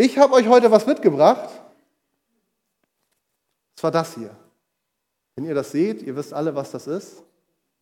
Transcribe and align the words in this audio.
Ich 0.00 0.16
habe 0.16 0.32
euch 0.32 0.48
heute 0.48 0.70
was 0.70 0.86
mitgebracht. 0.86 1.50
Das 3.74 3.82
war 3.82 3.90
das 3.90 4.14
hier. 4.14 4.30
Wenn 5.36 5.44
ihr 5.44 5.54
das 5.54 5.72
seht, 5.72 6.00
ihr 6.00 6.16
wisst 6.16 6.32
alle, 6.32 6.54
was 6.54 6.70
das 6.70 6.86
ist. 6.86 7.22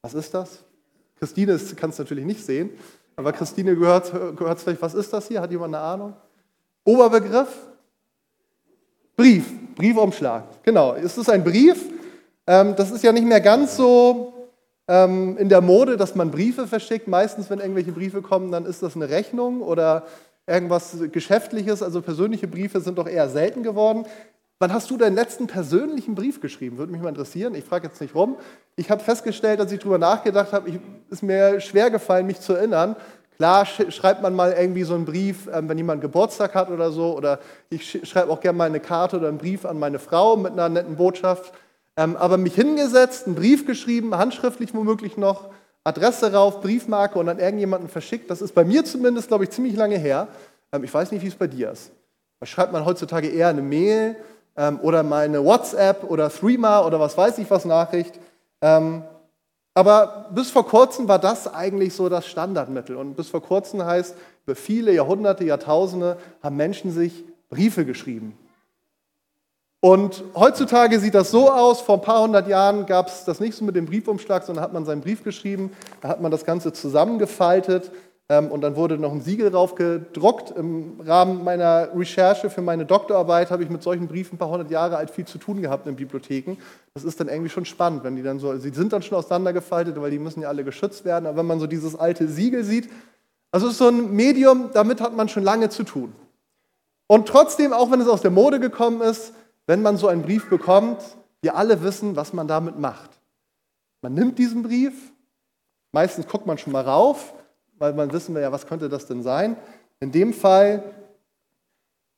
Was 0.02 0.14
ist 0.14 0.34
das? 0.34 0.64
Christine 1.20 1.56
kann 1.76 1.90
es 1.90 1.98
natürlich 1.98 2.24
nicht 2.24 2.44
sehen, 2.44 2.70
aber 3.14 3.32
Christine 3.32 3.76
gehört 3.76 4.12
es 4.12 4.62
vielleicht. 4.64 4.82
Was 4.82 4.94
ist 4.94 5.12
das 5.12 5.28
hier? 5.28 5.40
Hat 5.40 5.52
jemand 5.52 5.72
eine 5.76 5.84
Ahnung? 5.84 6.16
Oberbegriff? 6.82 7.56
Brief, 9.16 9.52
Briefumschlag. 9.76 10.64
Genau, 10.64 10.94
es 10.94 11.16
ist 11.16 11.30
ein 11.30 11.44
Brief. 11.44 11.88
Ähm, 12.48 12.74
das 12.74 12.90
ist 12.90 13.04
ja 13.04 13.12
nicht 13.12 13.26
mehr 13.26 13.40
ganz 13.40 13.76
so 13.76 14.50
ähm, 14.88 15.38
in 15.38 15.48
der 15.48 15.60
Mode, 15.60 15.96
dass 15.96 16.16
man 16.16 16.32
Briefe 16.32 16.66
verschickt. 16.66 17.06
Meistens, 17.06 17.48
wenn 17.48 17.60
irgendwelche 17.60 17.92
Briefe 17.92 18.22
kommen, 18.22 18.50
dann 18.50 18.66
ist 18.66 18.82
das 18.82 18.96
eine 18.96 19.08
Rechnung 19.08 19.62
oder 19.62 20.04
irgendwas 20.48 20.96
Geschäftliches. 21.12 21.82
Also 21.82 22.02
persönliche 22.02 22.48
Briefe 22.48 22.80
sind 22.80 22.98
doch 22.98 23.06
eher 23.06 23.28
selten 23.28 23.62
geworden. 23.62 24.06
Wann 24.60 24.72
hast 24.72 24.90
du 24.90 24.96
deinen 24.96 25.14
letzten 25.14 25.46
persönlichen 25.46 26.16
Brief 26.16 26.40
geschrieben? 26.40 26.78
Würde 26.78 26.90
mich 26.90 27.00
mal 27.00 27.10
interessieren. 27.10 27.54
Ich 27.54 27.64
frage 27.64 27.86
jetzt 27.86 28.00
nicht 28.00 28.14
rum. 28.14 28.36
Ich 28.74 28.90
habe 28.90 29.02
festgestellt, 29.02 29.60
als 29.60 29.70
ich 29.70 29.78
darüber 29.78 29.98
nachgedacht 29.98 30.52
habe, 30.52 30.70
ich, 30.70 30.80
ist 31.10 31.22
mir 31.22 31.60
schwer 31.60 31.90
gefallen, 31.90 32.26
mich 32.26 32.40
zu 32.40 32.54
erinnern. 32.54 32.96
Klar 33.36 33.66
schreibt 33.66 34.20
man 34.20 34.34
mal 34.34 34.52
irgendwie 34.58 34.82
so 34.82 34.96
einen 34.96 35.04
Brief, 35.04 35.48
ähm, 35.52 35.68
wenn 35.68 35.78
jemand 35.78 36.00
Geburtstag 36.00 36.56
hat 36.56 36.70
oder 36.70 36.90
so. 36.90 37.16
Oder 37.16 37.38
ich 37.70 38.00
schreibe 38.02 38.32
auch 38.32 38.40
gerne 38.40 38.58
mal 38.58 38.64
eine 38.64 38.80
Karte 38.80 39.18
oder 39.18 39.28
einen 39.28 39.38
Brief 39.38 39.64
an 39.64 39.78
meine 39.78 40.00
Frau 40.00 40.36
mit 40.36 40.52
einer 40.52 40.68
netten 40.68 40.96
Botschaft. 40.96 41.52
Ähm, 41.96 42.16
aber 42.16 42.36
mich 42.36 42.56
hingesetzt, 42.56 43.26
einen 43.26 43.36
Brief 43.36 43.64
geschrieben, 43.64 44.16
handschriftlich 44.16 44.74
womöglich 44.74 45.16
noch, 45.16 45.50
Adresse 45.88 46.32
rauf, 46.32 46.60
Briefmarke 46.60 47.18
und 47.18 47.28
an 47.28 47.38
irgendjemanden 47.38 47.88
verschickt, 47.88 48.30
das 48.30 48.42
ist 48.42 48.54
bei 48.54 48.64
mir 48.64 48.84
zumindest, 48.84 49.28
glaube 49.28 49.44
ich, 49.44 49.50
ziemlich 49.50 49.74
lange 49.74 49.98
her. 49.98 50.28
Ähm, 50.72 50.84
ich 50.84 50.92
weiß 50.92 51.10
nicht, 51.12 51.22
wie 51.22 51.28
es 51.28 51.34
bei 51.34 51.46
dir 51.46 51.72
ist. 51.72 51.90
Da 52.40 52.46
schreibt 52.46 52.72
man 52.72 52.84
heutzutage 52.84 53.28
eher 53.28 53.48
eine 53.48 53.62
Mail 53.62 54.16
ähm, 54.56 54.78
oder 54.82 55.02
mal 55.02 55.24
eine 55.24 55.44
WhatsApp 55.44 56.04
oder 56.04 56.30
Threema 56.30 56.84
oder 56.86 57.00
was 57.00 57.16
weiß 57.16 57.38
ich 57.38 57.50
was 57.50 57.64
Nachricht. 57.64 58.18
Ähm, 58.60 59.02
aber 59.74 60.26
bis 60.34 60.50
vor 60.50 60.66
kurzem 60.66 61.06
war 61.08 61.18
das 61.18 61.52
eigentlich 61.52 61.94
so 61.94 62.08
das 62.08 62.26
Standardmittel. 62.26 62.96
Und 62.96 63.14
bis 63.14 63.28
vor 63.28 63.42
kurzem 63.42 63.84
heißt, 63.84 64.14
über 64.44 64.56
viele 64.56 64.92
Jahrhunderte, 64.92 65.44
Jahrtausende 65.44 66.16
haben 66.42 66.56
Menschen 66.56 66.90
sich 66.90 67.24
Briefe 67.48 67.84
geschrieben. 67.84 68.36
Und 69.80 70.24
heutzutage 70.34 70.98
sieht 70.98 71.14
das 71.14 71.30
so 71.30 71.50
aus, 71.50 71.80
vor 71.80 71.96
ein 71.96 72.02
paar 72.02 72.22
hundert 72.22 72.48
Jahren 72.48 72.86
gab 72.86 73.06
es 73.06 73.24
das 73.24 73.38
nicht 73.38 73.54
so 73.54 73.64
mit 73.64 73.76
dem 73.76 73.86
Briefumschlag, 73.86 74.42
sondern 74.42 74.64
hat 74.64 74.72
man 74.72 74.84
seinen 74.84 75.02
Brief 75.02 75.22
geschrieben, 75.22 75.72
da 76.00 76.08
hat 76.08 76.20
man 76.20 76.32
das 76.32 76.44
Ganze 76.44 76.72
zusammengefaltet 76.72 77.92
ähm, 78.28 78.50
und 78.50 78.60
dann 78.60 78.74
wurde 78.74 78.98
noch 78.98 79.12
ein 79.12 79.20
Siegel 79.20 79.52
drauf 79.52 79.76
gedruckt. 79.76 80.50
Im 80.50 81.00
Rahmen 81.00 81.44
meiner 81.44 81.90
Recherche 81.94 82.50
für 82.50 82.60
meine 82.60 82.86
Doktorarbeit 82.86 83.52
habe 83.52 83.62
ich 83.62 83.70
mit 83.70 83.84
solchen 83.84 84.08
Briefen 84.08 84.34
ein 84.34 84.38
paar 84.38 84.50
hundert 84.50 84.72
Jahre 84.72 84.96
alt 84.96 85.10
viel 85.10 85.26
zu 85.26 85.38
tun 85.38 85.62
gehabt 85.62 85.86
in 85.86 85.94
Bibliotheken. 85.94 86.56
Das 86.94 87.04
ist 87.04 87.20
dann 87.20 87.28
irgendwie 87.28 87.50
schon 87.50 87.64
spannend, 87.64 88.02
wenn 88.02 88.16
die 88.16 88.24
dann 88.24 88.40
so, 88.40 88.56
sie 88.58 88.70
sind 88.70 88.92
dann 88.92 89.02
schon 89.02 89.16
auseinandergefaltet, 89.16 90.00
weil 90.00 90.10
die 90.10 90.18
müssen 90.18 90.42
ja 90.42 90.48
alle 90.48 90.64
geschützt 90.64 91.04
werden. 91.04 91.26
Aber 91.26 91.36
wenn 91.36 91.46
man 91.46 91.60
so 91.60 91.68
dieses 91.68 91.94
alte 91.94 92.26
Siegel 92.26 92.64
sieht, 92.64 92.90
also 93.52 93.66
es 93.66 93.74
ist 93.74 93.78
so 93.78 93.88
ein 93.88 94.12
Medium, 94.12 94.70
damit 94.74 95.00
hat 95.00 95.16
man 95.16 95.28
schon 95.28 95.44
lange 95.44 95.68
zu 95.68 95.84
tun. 95.84 96.12
Und 97.06 97.28
trotzdem, 97.28 97.72
auch 97.72 97.92
wenn 97.92 98.00
es 98.00 98.08
aus 98.08 98.22
der 98.22 98.32
Mode 98.32 98.58
gekommen 98.58 99.00
ist, 99.00 99.32
wenn 99.68 99.82
man 99.82 99.98
so 99.98 100.08
einen 100.08 100.22
Brief 100.22 100.48
bekommt, 100.48 100.98
wir 101.42 101.54
alle 101.54 101.82
wissen, 101.82 102.16
was 102.16 102.32
man 102.32 102.48
damit 102.48 102.78
macht. 102.78 103.10
Man 104.00 104.14
nimmt 104.14 104.38
diesen 104.38 104.62
Brief, 104.62 104.94
meistens 105.92 106.26
guckt 106.26 106.46
man 106.46 106.56
schon 106.56 106.72
mal 106.72 106.84
rauf, 106.84 107.34
weil 107.78 107.92
man 107.92 108.10
wissen 108.10 108.34
will 108.34 108.40
ja, 108.40 108.50
was 108.50 108.66
könnte 108.66 108.88
das 108.88 109.06
denn 109.06 109.22
sein? 109.22 109.56
In 110.00 110.10
dem 110.10 110.32
Fall, 110.32 110.82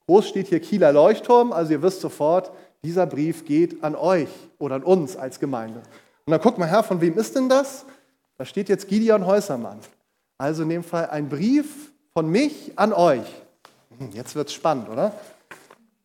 groß 0.06 0.28
steht 0.28 0.46
hier 0.46 0.60
Kieler 0.60 0.92
Leuchtturm, 0.92 1.52
also 1.52 1.72
ihr 1.72 1.82
wisst 1.82 2.00
sofort, 2.00 2.52
dieser 2.84 3.04
Brief 3.06 3.44
geht 3.44 3.82
an 3.82 3.96
euch 3.96 4.30
oder 4.58 4.76
an 4.76 4.84
uns 4.84 5.16
als 5.16 5.40
Gemeinde. 5.40 5.82
Und 6.26 6.30
dann 6.30 6.40
guckt 6.40 6.56
mal 6.56 6.68
her, 6.68 6.84
von 6.84 7.00
wem 7.00 7.18
ist 7.18 7.34
denn 7.34 7.48
das? 7.48 7.84
Da 8.38 8.44
steht 8.44 8.68
jetzt 8.68 8.86
Gideon 8.86 9.26
Häusermann. 9.26 9.80
Also 10.38 10.62
in 10.62 10.68
dem 10.68 10.84
Fall 10.84 11.10
ein 11.10 11.28
Brief 11.28 11.90
von 12.12 12.30
mich 12.30 12.72
an 12.76 12.92
euch. 12.92 13.26
Hm, 13.98 14.12
jetzt 14.12 14.36
wird 14.36 14.48
es 14.48 14.54
spannend, 14.54 14.88
oder? 14.88 15.12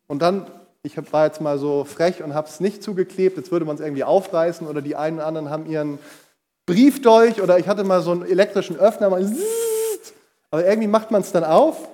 Und 0.08 0.20
dann, 0.22 0.50
ich 0.86 1.12
war 1.12 1.26
jetzt 1.26 1.40
mal 1.40 1.58
so 1.58 1.84
frech 1.84 2.22
und 2.22 2.32
habe 2.32 2.48
es 2.48 2.60
nicht 2.60 2.82
zugeklebt, 2.82 3.36
jetzt 3.36 3.50
würde 3.50 3.66
man 3.66 3.74
es 3.74 3.82
irgendwie 3.82 4.04
aufreißen 4.04 4.66
oder 4.66 4.80
die 4.80 4.94
einen 4.94 5.18
oder 5.18 5.26
anderen 5.26 5.50
haben 5.50 5.66
ihren 5.66 5.98
Briefdolch 6.64 7.42
oder 7.42 7.58
ich 7.58 7.68
hatte 7.68 7.84
mal 7.84 8.00
so 8.02 8.12
einen 8.12 8.24
elektrischen 8.24 8.76
Öffner, 8.76 9.06
aber 9.06 9.20
irgendwie 10.64 10.88
macht 10.88 11.10
man 11.10 11.20
es 11.22 11.32
dann 11.32 11.44
auf 11.44 11.88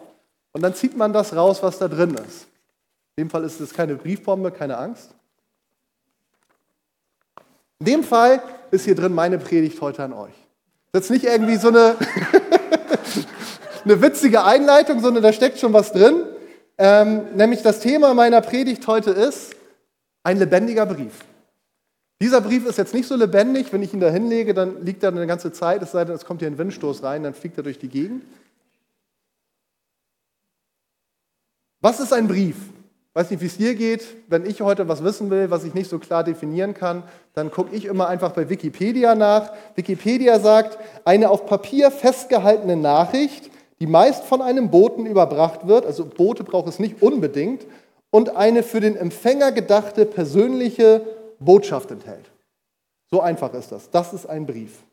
und 0.52 0.62
dann 0.62 0.74
zieht 0.74 0.96
man 0.96 1.12
das 1.12 1.34
raus, 1.34 1.62
was 1.62 1.78
da 1.78 1.88
drin 1.88 2.14
ist. 2.14 2.46
In 3.16 3.24
dem 3.24 3.30
Fall 3.30 3.44
ist 3.44 3.60
es 3.60 3.72
keine 3.72 3.94
Briefbombe, 3.94 4.50
keine 4.50 4.76
Angst. 4.76 5.10
In 7.80 7.86
dem 7.86 8.04
Fall 8.04 8.42
ist 8.70 8.84
hier 8.84 8.94
drin 8.94 9.14
meine 9.14 9.38
Predigt 9.38 9.80
heute 9.80 10.04
an 10.04 10.12
euch. 10.12 10.34
Das 10.92 11.04
ist 11.04 11.10
nicht 11.10 11.24
irgendwie 11.24 11.56
so 11.56 11.68
eine, 11.68 11.96
eine 13.84 14.02
witzige 14.02 14.44
Einleitung, 14.44 15.00
sondern 15.00 15.22
da 15.22 15.32
steckt 15.32 15.58
schon 15.58 15.72
was 15.72 15.92
drin. 15.92 16.24
Ähm, 16.84 17.36
nämlich 17.36 17.62
das 17.62 17.78
Thema 17.78 18.12
meiner 18.12 18.40
Predigt 18.40 18.84
heute 18.88 19.12
ist 19.12 19.54
ein 20.24 20.36
lebendiger 20.36 20.84
Brief. 20.84 21.24
Dieser 22.20 22.40
Brief 22.40 22.66
ist 22.66 22.76
jetzt 22.76 22.92
nicht 22.92 23.06
so 23.06 23.14
lebendig, 23.14 23.72
wenn 23.72 23.84
ich 23.84 23.94
ihn 23.94 24.00
da 24.00 24.10
hinlege, 24.10 24.52
dann 24.52 24.84
liegt 24.84 25.04
er 25.04 25.10
eine 25.10 25.28
ganze 25.28 25.52
Zeit, 25.52 25.80
es 25.80 25.92
sei 25.92 26.04
denn, 26.04 26.16
es 26.16 26.24
kommt 26.24 26.40
hier 26.40 26.48
ein 26.48 26.58
Windstoß 26.58 27.04
rein, 27.04 27.22
dann 27.22 27.34
fliegt 27.34 27.56
er 27.56 27.62
durch 27.62 27.78
die 27.78 27.86
Gegend. 27.86 28.24
Was 31.80 32.00
ist 32.00 32.12
ein 32.12 32.26
Brief? 32.26 32.56
Weiß 33.14 33.30
nicht, 33.30 33.42
wie 33.42 33.46
es 33.46 33.58
dir 33.58 33.76
geht. 33.76 34.04
Wenn 34.26 34.44
ich 34.44 34.60
heute 34.60 34.88
was 34.88 35.04
wissen 35.04 35.30
will, 35.30 35.52
was 35.52 35.62
ich 35.62 35.74
nicht 35.74 35.88
so 35.88 36.00
klar 36.00 36.24
definieren 36.24 36.74
kann, 36.74 37.04
dann 37.34 37.52
gucke 37.52 37.76
ich 37.76 37.84
immer 37.84 38.08
einfach 38.08 38.32
bei 38.32 38.48
Wikipedia 38.48 39.14
nach. 39.14 39.52
Wikipedia 39.76 40.40
sagt, 40.40 40.78
eine 41.04 41.30
auf 41.30 41.46
Papier 41.46 41.92
festgehaltene 41.92 42.74
Nachricht, 42.76 43.51
die 43.82 43.88
meist 43.88 44.22
von 44.22 44.40
einem 44.40 44.70
Boten 44.70 45.06
überbracht 45.06 45.66
wird, 45.66 45.86
also 45.86 46.04
Boote 46.04 46.44
braucht 46.44 46.68
es 46.68 46.78
nicht 46.78 47.02
unbedingt, 47.02 47.66
und 48.10 48.36
eine 48.36 48.62
für 48.62 48.78
den 48.78 48.94
Empfänger 48.94 49.50
gedachte 49.50 50.06
persönliche 50.06 51.04
Botschaft 51.40 51.90
enthält. 51.90 52.30
So 53.10 53.20
einfach 53.20 53.52
ist 53.54 53.72
das. 53.72 53.90
Das 53.90 54.12
ist 54.12 54.26
ein 54.26 54.46
Brief. 54.46 54.84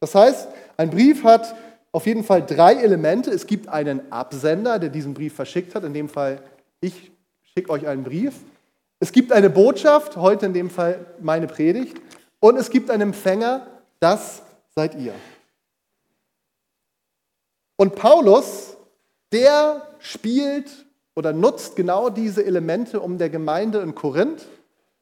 Das 0.00 0.16
heißt, 0.16 0.48
ein 0.76 0.90
Brief 0.90 1.22
hat 1.22 1.54
auf 1.92 2.08
jeden 2.08 2.24
Fall 2.24 2.44
drei 2.44 2.74
Elemente. 2.74 3.30
Es 3.30 3.46
gibt 3.46 3.68
einen 3.68 4.10
Absender, 4.10 4.80
der 4.80 4.88
diesen 4.88 5.14
Brief 5.14 5.36
verschickt 5.36 5.76
hat. 5.76 5.84
In 5.84 5.94
dem 5.94 6.08
Fall, 6.08 6.40
ich 6.80 7.12
schicke 7.54 7.70
euch 7.70 7.86
einen 7.86 8.02
Brief. 8.02 8.34
Es 8.98 9.12
gibt 9.12 9.30
eine 9.30 9.48
Botschaft, 9.48 10.16
heute 10.16 10.46
in 10.46 10.54
dem 10.54 10.70
Fall 10.70 11.06
meine 11.20 11.46
Predigt. 11.46 12.00
Und 12.40 12.56
es 12.56 12.68
gibt 12.68 12.90
einen 12.90 13.02
Empfänger, 13.02 13.64
das 14.00 14.42
seid 14.74 14.96
ihr. 14.96 15.12
Und 17.76 17.96
Paulus, 17.96 18.76
der 19.32 19.88
spielt 19.98 20.86
oder 21.16 21.32
nutzt 21.32 21.76
genau 21.76 22.10
diese 22.10 22.44
Elemente, 22.44 23.00
um 23.00 23.18
der 23.18 23.30
Gemeinde 23.30 23.80
in 23.80 23.94
Korinth 23.94 24.46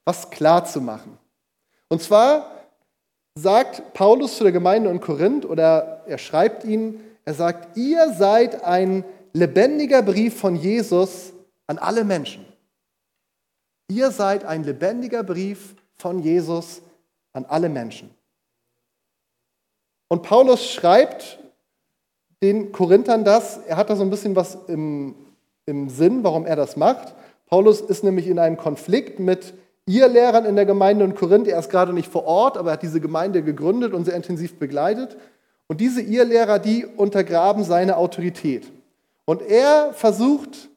was 0.04 0.30
klar 0.30 0.64
zu 0.64 0.80
machen. 0.80 1.18
Und 1.88 2.02
zwar 2.02 2.50
sagt 3.34 3.94
Paulus 3.94 4.36
zu 4.36 4.44
der 4.44 4.52
Gemeinde 4.52 4.90
in 4.90 5.00
Korinth 5.00 5.44
oder 5.44 6.02
er 6.06 6.18
schreibt 6.18 6.64
ihnen, 6.64 7.00
er 7.24 7.34
sagt, 7.34 7.76
ihr 7.76 8.12
seid 8.14 8.64
ein 8.64 9.04
lebendiger 9.32 10.02
Brief 10.02 10.38
von 10.40 10.56
Jesus 10.56 11.32
an 11.66 11.78
alle 11.78 12.04
Menschen. 12.04 12.44
Ihr 13.88 14.10
seid 14.10 14.44
ein 14.44 14.64
lebendiger 14.64 15.22
Brief 15.22 15.74
von 15.94 16.18
Jesus 16.18 16.82
an 17.32 17.44
alle 17.44 17.68
Menschen. 17.68 18.10
Und 20.08 20.22
Paulus 20.22 20.70
schreibt 20.70 21.38
den 22.42 22.72
Korinthern 22.72 23.24
das, 23.24 23.58
er 23.66 23.76
hat 23.76 23.88
da 23.88 23.96
so 23.96 24.02
ein 24.02 24.10
bisschen 24.10 24.34
was 24.34 24.58
im, 24.66 25.14
im 25.64 25.88
Sinn, 25.88 26.24
warum 26.24 26.44
er 26.44 26.56
das 26.56 26.76
macht. 26.76 27.14
Paulus 27.46 27.80
ist 27.80 28.02
nämlich 28.02 28.26
in 28.26 28.38
einem 28.38 28.56
Konflikt 28.56 29.20
mit 29.20 29.54
ihr 29.86 30.08
Lehrern 30.08 30.44
in 30.44 30.56
der 30.56 30.66
Gemeinde 30.66 31.04
in 31.04 31.14
Korinth. 31.14 31.46
Er 31.46 31.58
ist 31.58 31.70
gerade 31.70 31.92
nicht 31.92 32.10
vor 32.10 32.24
Ort, 32.24 32.58
aber 32.58 32.70
er 32.70 32.72
hat 32.74 32.82
diese 32.82 33.00
Gemeinde 33.00 33.42
gegründet 33.42 33.94
und 33.94 34.04
sehr 34.04 34.14
intensiv 34.14 34.58
begleitet. 34.58 35.16
Und 35.68 35.80
diese 35.80 36.00
ihr 36.00 36.24
Lehrer, 36.24 36.58
die 36.58 36.84
untergraben 36.84 37.64
seine 37.64 37.96
Autorität. 37.96 38.70
Und 39.24 39.42
er 39.42 39.92
versucht, 39.92 40.68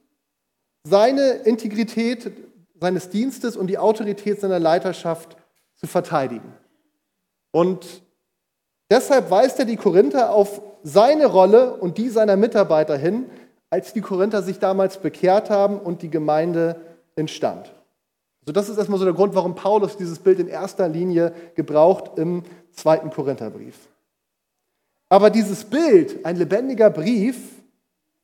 seine 0.83 1.31
Integrität 1.45 2.31
seines 2.79 3.09
Dienstes 3.09 3.57
und 3.57 3.67
die 3.67 3.77
Autorität 3.77 4.39
seiner 4.39 4.59
Leiterschaft 4.59 5.35
zu 5.75 5.87
verteidigen. 5.87 6.53
Und 7.51 8.03
deshalb 8.91 9.31
weist 9.31 9.57
er 9.59 9.65
die 9.65 9.77
Korinther 9.77 10.31
auf 10.31 10.61
seine 10.85 11.25
Rolle 11.25 11.73
und 11.73 11.97
die 11.97 12.09
seiner 12.09 12.37
Mitarbeiter 12.37 12.95
hin, 12.95 13.25
als 13.71 13.91
die 13.91 14.01
Korinther 14.01 14.43
sich 14.43 14.59
damals 14.59 14.99
bekehrt 14.99 15.49
haben 15.49 15.79
und 15.79 16.03
die 16.03 16.11
Gemeinde 16.11 16.79
entstand. 17.15 17.73
So, 18.45 18.53
das 18.53 18.69
ist 18.69 18.77
erstmal 18.77 18.99
so 18.99 19.05
der 19.05 19.15
Grund, 19.15 19.33
warum 19.33 19.55
Paulus 19.55 19.97
dieses 19.97 20.19
Bild 20.19 20.39
in 20.39 20.47
erster 20.47 20.87
Linie 20.87 21.33
gebraucht 21.55 22.19
im 22.19 22.43
zweiten 22.71 23.09
Korintherbrief. 23.09 23.75
Aber 25.09 25.31
dieses 25.31 25.63
Bild, 25.63 26.23
ein 26.23 26.35
lebendiger 26.35 26.91
Brief, 26.91 27.35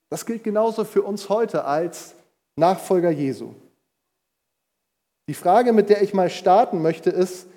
das 0.09 0.25
gilt 0.27 0.43
genauso 0.43 0.83
für 0.83 1.01
uns 1.01 1.29
heute 1.29 1.65
als 1.65 2.13
Nachfolger 2.55 3.09
Jesu. 3.09 3.55
Die 5.27 5.33
Frage, 5.33 5.73
mit 5.73 5.89
der 5.89 6.03
ich 6.03 6.13
mal 6.13 6.29
starten 6.29 6.83
möchte, 6.83 7.09
ist, 7.09 7.47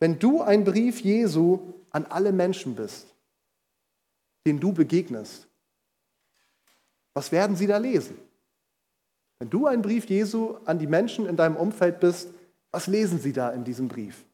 wenn 0.00 0.18
du 0.18 0.40
ein 0.40 0.64
Brief 0.64 1.02
Jesu 1.02 1.58
an 1.90 2.06
alle 2.08 2.32
Menschen 2.32 2.74
bist, 2.74 3.08
denen 4.48 4.60
du 4.60 4.72
begegnest, 4.72 5.46
was 7.12 7.30
werden 7.32 7.54
sie 7.54 7.66
da 7.66 7.76
lesen? 7.76 8.18
Wenn 9.38 9.50
du 9.50 9.66
ein 9.66 9.82
Brief 9.82 10.06
Jesu 10.06 10.56
an 10.64 10.78
die 10.78 10.86
Menschen 10.86 11.26
in 11.26 11.36
deinem 11.36 11.56
Umfeld 11.56 12.00
bist, 12.00 12.28
was 12.70 12.86
lesen 12.86 13.20
sie 13.20 13.32
da 13.32 13.50
in 13.50 13.64
diesem 13.64 13.88
Brief? 13.88 14.24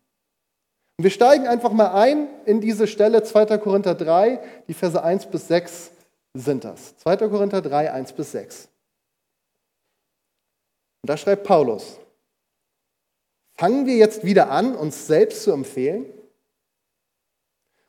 Und 0.97 1.03
wir 1.03 1.11
steigen 1.11 1.49
einfach 1.49 1.73
mal 1.73 1.93
ein 1.93 2.29
in 2.47 2.61
diese 2.61 2.87
Stelle 2.87 3.23
2. 3.25 3.59
Korinther 3.59 3.95
3, 3.95 4.41
die 4.69 4.75
Verse 4.75 5.03
1 5.03 5.27
bis 5.27 5.49
6 5.49 5.91
sind 6.35 6.65
das. 6.65 6.97
2. 6.99 7.17
Korinther 7.17 7.61
3, 7.61 7.93
1 7.93 8.13
bis 8.13 8.33
6. 8.33 8.69
Und 11.03 11.11
da 11.11 11.17
schreibt 11.17 11.45
Paulus, 11.45 11.99
fangen 13.57 13.87
wir 13.87 13.97
jetzt 13.97 14.25
wieder 14.25 14.51
an, 14.51 14.77
uns 14.77 15.07
selbst 15.07 15.43
zu 15.43 15.51
empfehlen? 15.51 16.07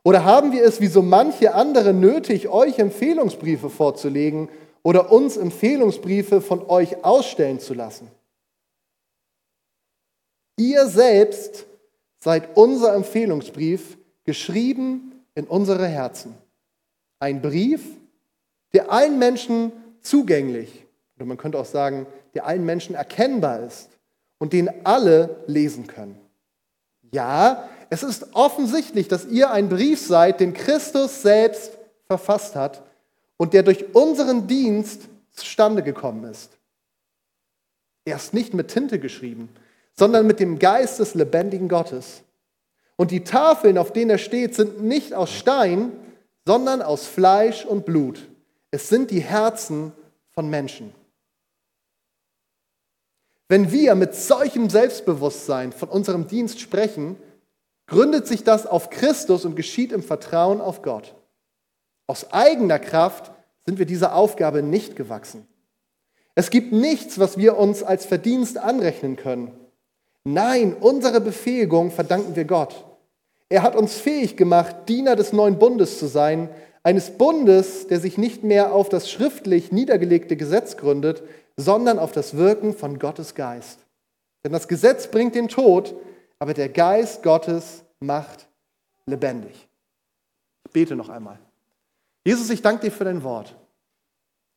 Oder 0.05 0.23
haben 0.23 0.51
wir 0.51 0.63
es 0.63 0.81
wie 0.81 0.87
so 0.87 1.01
manche 1.01 1.55
andere 1.55 1.91
nötig, 1.91 2.47
euch 2.47 2.77
Empfehlungsbriefe 2.77 3.71
vorzulegen 3.71 4.49
oder 4.83 5.11
uns 5.11 5.35
Empfehlungsbriefe 5.35 6.41
von 6.41 6.63
euch 6.69 7.03
ausstellen 7.03 7.59
zu 7.59 7.73
lassen? 7.73 8.07
Ihr 10.57 10.85
selbst 10.85 11.65
seid 12.19 12.55
unser 12.55 12.93
Empfehlungsbrief, 12.93 13.97
geschrieben 14.25 15.23
in 15.33 15.45
unsere 15.45 15.87
Herzen. 15.87 16.35
Ein 17.19 17.41
Brief, 17.41 17.83
der 18.75 18.91
allen 18.91 19.17
Menschen 19.17 19.71
zugänglich, 20.01 20.85
oder 21.15 21.25
man 21.25 21.37
könnte 21.37 21.57
auch 21.57 21.65
sagen, 21.65 22.05
der 22.35 22.45
allen 22.45 22.63
Menschen 22.63 22.93
erkennbar 22.93 23.61
ist 23.61 23.89
und 24.37 24.53
den 24.53 24.85
alle 24.85 25.43
lesen 25.47 25.87
können. 25.87 26.19
Ja, 27.11 27.67
es 27.89 28.03
ist 28.03 28.33
offensichtlich, 28.33 29.07
dass 29.07 29.25
ihr 29.25 29.51
ein 29.51 29.69
Brief 29.69 30.05
seid, 30.05 30.39
den 30.39 30.53
Christus 30.53 31.21
selbst 31.21 31.77
verfasst 32.07 32.55
hat 32.55 32.83
und 33.37 33.53
der 33.53 33.63
durch 33.63 33.93
unseren 33.93 34.47
Dienst 34.47 35.03
zustande 35.31 35.83
gekommen 35.83 36.23
ist. 36.25 36.51
Er 38.05 38.15
ist 38.15 38.33
nicht 38.33 38.53
mit 38.53 38.69
Tinte 38.69 38.99
geschrieben, 38.99 39.49
sondern 39.93 40.27
mit 40.27 40.39
dem 40.39 40.59
Geist 40.59 40.99
des 40.99 41.15
lebendigen 41.15 41.67
Gottes. 41.67 42.21
Und 42.95 43.11
die 43.11 43.23
Tafeln, 43.23 43.77
auf 43.77 43.91
denen 43.91 44.11
er 44.11 44.17
steht, 44.17 44.55
sind 44.55 44.83
nicht 44.83 45.13
aus 45.13 45.31
Stein, 45.31 45.91
sondern 46.45 46.81
aus 46.81 47.07
Fleisch 47.07 47.65
und 47.65 47.85
Blut. 47.85 48.27
Es 48.71 48.89
sind 48.89 49.11
die 49.11 49.21
Herzen 49.21 49.91
von 50.31 50.49
Menschen. 50.49 50.93
Wenn 53.47 53.71
wir 53.71 53.95
mit 53.95 54.15
solchem 54.15 54.69
Selbstbewusstsein 54.69 55.71
von 55.71 55.89
unserem 55.89 56.27
Dienst 56.27 56.59
sprechen, 56.59 57.15
gründet 57.87 58.27
sich 58.27 58.43
das 58.43 58.65
auf 58.65 58.89
Christus 58.89 59.45
und 59.45 59.55
geschieht 59.55 59.91
im 59.91 60.03
Vertrauen 60.03 60.61
auf 60.61 60.81
Gott. 60.81 61.15
Aus 62.07 62.31
eigener 62.31 62.79
Kraft 62.79 63.31
sind 63.65 63.79
wir 63.79 63.85
dieser 63.85 64.15
Aufgabe 64.15 64.61
nicht 64.61 64.95
gewachsen. 64.95 65.47
Es 66.35 66.49
gibt 66.49 66.71
nichts, 66.71 67.17
was 67.19 67.37
wir 67.37 67.57
uns 67.57 67.81
als 67.81 68.05
Verdienst 68.05 68.57
anrechnen 68.57 69.15
können. 69.15 69.51
Nein, 70.23 70.75
unsere 70.79 71.21
Befähigung 71.21 71.91
verdanken 71.91 72.35
wir 72.35 72.45
Gott. 72.45 72.83
Er 73.47 73.61
hat 73.61 73.75
uns 73.75 73.95
fähig 73.95 74.35
gemacht, 74.35 74.75
Diener 74.89 75.15
des 75.15 75.31
neuen 75.31 75.59
Bundes 75.59 75.99
zu 75.99 76.07
sein, 76.07 76.49
eines 76.83 77.11
Bundes, 77.11 77.87
der 77.87 77.99
sich 77.99 78.17
nicht 78.17 78.43
mehr 78.43 78.73
auf 78.73 78.89
das 78.89 79.09
schriftlich 79.09 79.71
niedergelegte 79.71 80.35
Gesetz 80.35 80.77
gründet, 80.77 81.23
sondern 81.57 81.99
auf 81.99 82.11
das 82.11 82.37
Wirken 82.37 82.75
von 82.75 82.99
Gottes 82.99 83.33
Geist. 83.33 83.79
Denn 84.43 84.51
das 84.51 84.67
Gesetz 84.67 85.07
bringt 85.07 85.35
den 85.35 85.47
Tod, 85.47 85.95
aber 86.39 86.53
der 86.53 86.69
Geist 86.69 87.23
Gottes 87.23 87.83
macht 87.99 88.47
lebendig. 89.05 89.67
Ich 90.65 90.71
bete 90.71 90.95
noch 90.95 91.09
einmal. 91.09 91.39
Jesus, 92.25 92.49
ich 92.49 92.61
danke 92.61 92.85
dir 92.85 92.91
für 92.91 93.03
dein 93.03 93.23
Wort. 93.23 93.55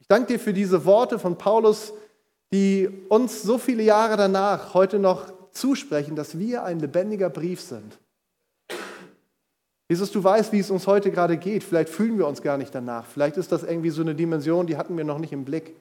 Ich 0.01 0.09
danke 0.09 0.35
dir 0.35 0.41
für 0.41 0.53
diese 0.53 0.85
Worte 0.85 1.19
von 1.19 1.37
Paulus, 1.37 1.93
die 2.53 2.89
uns 3.09 3.43
so 3.43 3.59
viele 3.59 3.83
Jahre 3.83 4.17
danach 4.17 4.75
heute 4.75 4.99
noch 4.99 5.33
zusprechen, 5.53 6.17
dass 6.17 6.39
wir 6.39 6.65
ein 6.65 6.79
lebendiger 6.79 7.31
Brief 7.31 7.61
sind. 7.61 7.99
Jesus, 9.91 10.11
du 10.13 10.23
weißt, 10.23 10.53
wie 10.53 10.59
es 10.59 10.71
uns 10.71 10.87
heute 10.87 11.11
gerade 11.11 11.39
geht. 11.39 11.65
Vielleicht 11.65 11.89
fühlen 11.89 12.19
wir 12.19 12.27
uns 12.27 12.43
gar 12.43 12.59
nicht 12.59 12.75
danach. 12.75 13.07
Vielleicht 13.07 13.39
ist 13.39 13.53
das 13.53 13.63
irgendwie 13.63 13.91
so 13.91 14.03
eine 14.03 14.15
Dimension, 14.15 14.67
die 14.67 14.77
hatten 14.77 14.97
wir 14.97 15.05
noch 15.05 15.19
nicht 15.19 15.33
im 15.33 15.45
Blick. 15.45 15.75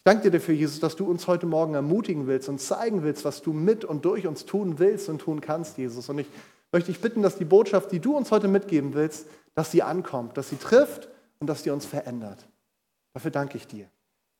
Ich 0.00 0.04
danke 0.04 0.30
dir 0.30 0.38
dafür, 0.38 0.54
Jesus, 0.54 0.80
dass 0.80 0.96
du 0.96 1.04
uns 1.04 1.26
heute 1.26 1.44
Morgen 1.44 1.74
ermutigen 1.74 2.26
willst 2.26 2.48
und 2.48 2.58
zeigen 2.58 3.02
willst, 3.02 3.26
was 3.26 3.42
du 3.42 3.52
mit 3.52 3.84
und 3.84 4.06
durch 4.06 4.26
uns 4.26 4.46
tun 4.46 4.78
willst 4.78 5.10
und 5.10 5.20
tun 5.20 5.42
kannst, 5.42 5.76
Jesus. 5.76 6.08
Und 6.08 6.20
ich 6.20 6.26
möchte 6.72 6.90
dich 6.90 7.02
bitten, 7.02 7.20
dass 7.20 7.36
die 7.36 7.44
Botschaft, 7.44 7.92
die 7.92 8.00
du 8.00 8.16
uns 8.16 8.30
heute 8.30 8.48
mitgeben 8.48 8.94
willst, 8.94 9.26
dass 9.54 9.70
sie 9.70 9.82
ankommt, 9.82 10.38
dass 10.38 10.48
sie 10.48 10.56
trifft 10.56 11.10
und 11.38 11.48
dass 11.48 11.64
sie 11.64 11.70
uns 11.70 11.84
verändert. 11.84 12.48
Dafür 13.12 13.30
danke 13.30 13.58
ich 13.58 13.66
dir. 13.66 13.90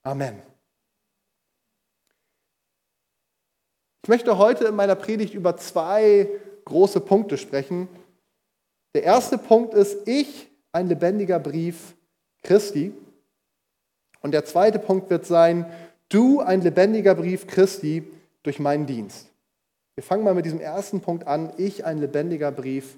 Amen. 0.03 0.41
Ich 4.03 4.09
möchte 4.09 4.39
heute 4.39 4.65
in 4.65 4.77
meiner 4.77 4.95
Predigt 4.95 5.35
über 5.35 5.59
zwei 5.59 6.27
große 6.65 7.01
Punkte 7.01 7.37
sprechen. 7.37 7.87
Der 8.95 9.03
erste 9.03 9.37
Punkt 9.37 9.75
ist, 9.75 10.09
ich, 10.09 10.49
ein 10.73 10.89
lebendiger 10.89 11.39
Brief 11.39 11.95
Christi. 12.43 12.95
Und 14.21 14.33
der 14.33 14.45
zweite 14.45 14.79
Punkt 14.79 15.11
wird 15.11 15.27
sein, 15.27 15.67
du 16.09 16.41
ein 16.41 16.61
lebendiger 16.61 17.15
Brief 17.15 17.47
Christi 17.47 18.05
durch 18.43 18.59
meinen 18.59 18.87
Dienst. 18.87 19.29
Wir 19.95 20.05
fangen 20.05 20.25
mal 20.25 20.35
mit 20.35 20.45
diesem 20.45 20.61
ersten 20.61 21.01
Punkt 21.01 21.27
an, 21.27 21.53
ich 21.57 21.85
ein 21.85 21.99
lebendiger 21.99 22.53
Brief 22.53 22.97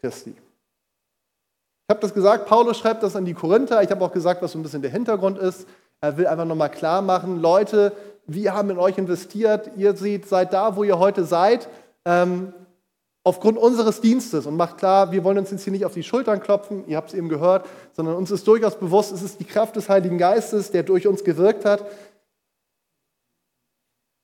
Christi. 0.00 0.30
Ich 0.30 1.92
habe 1.92 2.00
das 2.00 2.14
gesagt, 2.14 2.46
Paulus 2.46 2.78
schreibt 2.78 3.02
das 3.02 3.16
an 3.16 3.24
die 3.24 3.34
Korinther. 3.34 3.82
Ich 3.82 3.90
habe 3.90 4.04
auch 4.04 4.12
gesagt, 4.12 4.42
was 4.42 4.52
so 4.52 4.58
ein 4.58 4.62
bisschen 4.62 4.82
der 4.82 4.90
Hintergrund 4.90 5.38
ist. 5.38 5.66
Er 6.00 6.16
will 6.16 6.26
einfach 6.26 6.44
nochmal 6.44 6.70
klar 6.70 7.02
machen, 7.02 7.40
Leute, 7.40 7.92
wir 8.26 8.54
haben 8.54 8.70
in 8.70 8.78
euch 8.78 8.96
investiert, 8.96 9.70
ihr 9.76 9.96
seht, 9.96 10.28
seid 10.28 10.52
da, 10.52 10.76
wo 10.76 10.84
ihr 10.84 10.98
heute 10.98 11.24
seid. 11.24 11.68
Ähm, 12.04 12.52
aufgrund 13.24 13.58
unseres 13.58 14.00
Dienstes 14.00 14.46
und 14.46 14.56
macht 14.56 14.78
klar, 14.78 15.12
wir 15.12 15.24
wollen 15.24 15.38
uns 15.38 15.50
jetzt 15.50 15.64
hier 15.64 15.72
nicht 15.72 15.84
auf 15.84 15.94
die 15.94 16.02
Schultern 16.02 16.40
klopfen, 16.40 16.84
ihr 16.86 16.96
habt 16.96 17.10
es 17.10 17.14
eben 17.14 17.28
gehört, 17.28 17.66
sondern 17.92 18.16
uns 18.16 18.30
ist 18.30 18.46
durchaus 18.46 18.78
bewusst, 18.78 19.12
es 19.12 19.22
ist 19.22 19.40
die 19.40 19.44
Kraft 19.44 19.76
des 19.76 19.88
Heiligen 19.88 20.18
Geistes, 20.18 20.70
der 20.70 20.82
durch 20.82 21.06
uns 21.06 21.22
gewirkt 21.22 21.64
hat. 21.64 21.84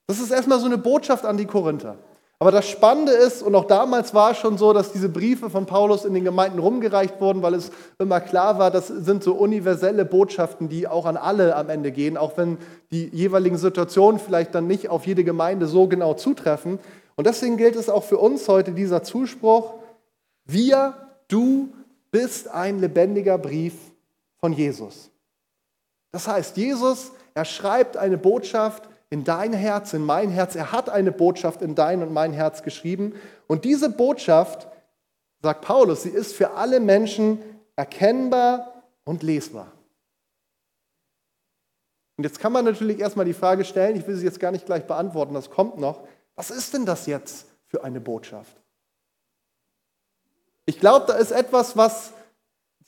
Das 0.09 0.21
ist 0.21 0.31
erstmal 0.31 0.61
so 0.61 0.67
eine 0.67 0.79
Botschaft 0.79 1.25
an 1.25 1.37
die 1.37 1.47
Korinther. 1.47 1.97
Aber 2.39 2.51
das 2.51 2.69
Spannende 2.69 3.13
ist, 3.13 3.43
und 3.43 3.55
auch 3.55 3.65
damals 3.65 4.13
war 4.13 4.33
es 4.33 4.39
schon 4.39 4.59
so, 4.59 4.75
dass 4.75 4.93
diese 4.93 5.09
Briefe 5.09 5.49
von 5.49 5.65
Paulus 5.65 6.05
in 6.05 6.13
den 6.13 6.25
Gemeinden 6.25 6.59
rumgereicht 6.59 7.19
wurden, 7.19 7.41
weil 7.41 7.55
es 7.55 7.71
immer 7.99 8.21
klar 8.21 8.59
war, 8.59 8.71
das 8.71 8.89
sind 8.89 9.25
so 9.25 9.33
universelle 9.33 10.05
Botschaften, 10.05 10.69
die 10.69 10.87
auch 10.87 11.07
an 11.07 11.17
alle 11.17 11.57
am 11.57 11.71
Ende 11.71 11.93
gehen, 11.93 12.19
auch 12.19 12.37
wenn 12.37 12.59
die 12.91 13.09
jeweiligen 13.09 13.57
Situationen 13.57 14.21
vielleicht 14.21 14.55
dann 14.55 14.67
nicht 14.67 14.91
auf 14.91 15.07
jede 15.07 15.25
Gemeinde 15.25 15.67
so 15.67 15.87
genau 15.87 16.13
zutreffen. 16.13 16.79
Und 17.17 17.27
deswegen 17.27 17.57
gilt 17.57 17.77
es 17.77 17.89
auch 17.89 18.05
für 18.05 18.19
uns 18.19 18.47
heute 18.47 18.73
dieser 18.73 19.03
Zuspruch, 19.03 19.75
wir, 20.45 20.95
du 21.29 21.73
bist 22.11 22.49
ein 22.49 22.79
lebendiger 22.79 23.39
Brief 23.39 23.75
von 24.39 24.53
Jesus. 24.53 25.11
Das 26.13 26.29
heißt, 26.29 26.57
Jesus, 26.57 27.13
er 27.35 27.45
schreibt 27.45 27.97
eine 27.97 28.19
Botschaft 28.19 28.89
in 29.11 29.25
dein 29.25 29.53
Herz, 29.53 29.93
in 29.93 30.05
mein 30.05 30.31
Herz. 30.31 30.55
Er 30.55 30.73
hat 30.73 30.89
eine 30.89 31.13
Botschaft 31.13 31.63
in 31.63 31.75
dein 31.75 32.03
und 32.03 32.13
mein 32.13 32.33
Herz 32.33 32.63
geschrieben. 32.63 33.15
Und 33.47 33.65
diese 33.65 33.91
Botschaft, 33.91 34.69
sagt 35.43 35.63
Paulus, 35.63 36.03
sie 36.03 36.11
ist 36.11 36.35
für 36.35 36.53
alle 36.53 36.81
Menschen 36.81 37.39
erkennbar 37.77 38.83
und 39.05 39.23
lesbar. 39.23 39.73
Und 42.17 42.25
jetzt 42.25 42.41
kann 42.41 42.53
man 42.53 42.65
natürlich 42.65 42.99
erstmal 42.99 43.27
die 43.27 43.35
Frage 43.35 43.65
stellen, 43.65 43.97
ich 43.97 44.07
will 44.07 44.17
sie 44.17 44.25
jetzt 44.25 44.41
gar 44.41 44.51
nicht 44.51 44.65
gleich 44.65 44.87
beantworten, 44.87 45.35
das 45.35 45.51
kommt 45.51 45.79
noch. 45.79 46.07
Was 46.37 46.51
ist 46.51 46.75
denn 46.75 46.87
das 46.87 47.07
jetzt 47.07 47.47
für 47.67 47.83
eine 47.83 48.01
Botschaft? 48.01 48.57
Ich 50.67 50.79
glaube, 50.79 51.07
da 51.07 51.15
ist 51.15 51.31
etwas, 51.31 51.77
was 51.77 52.13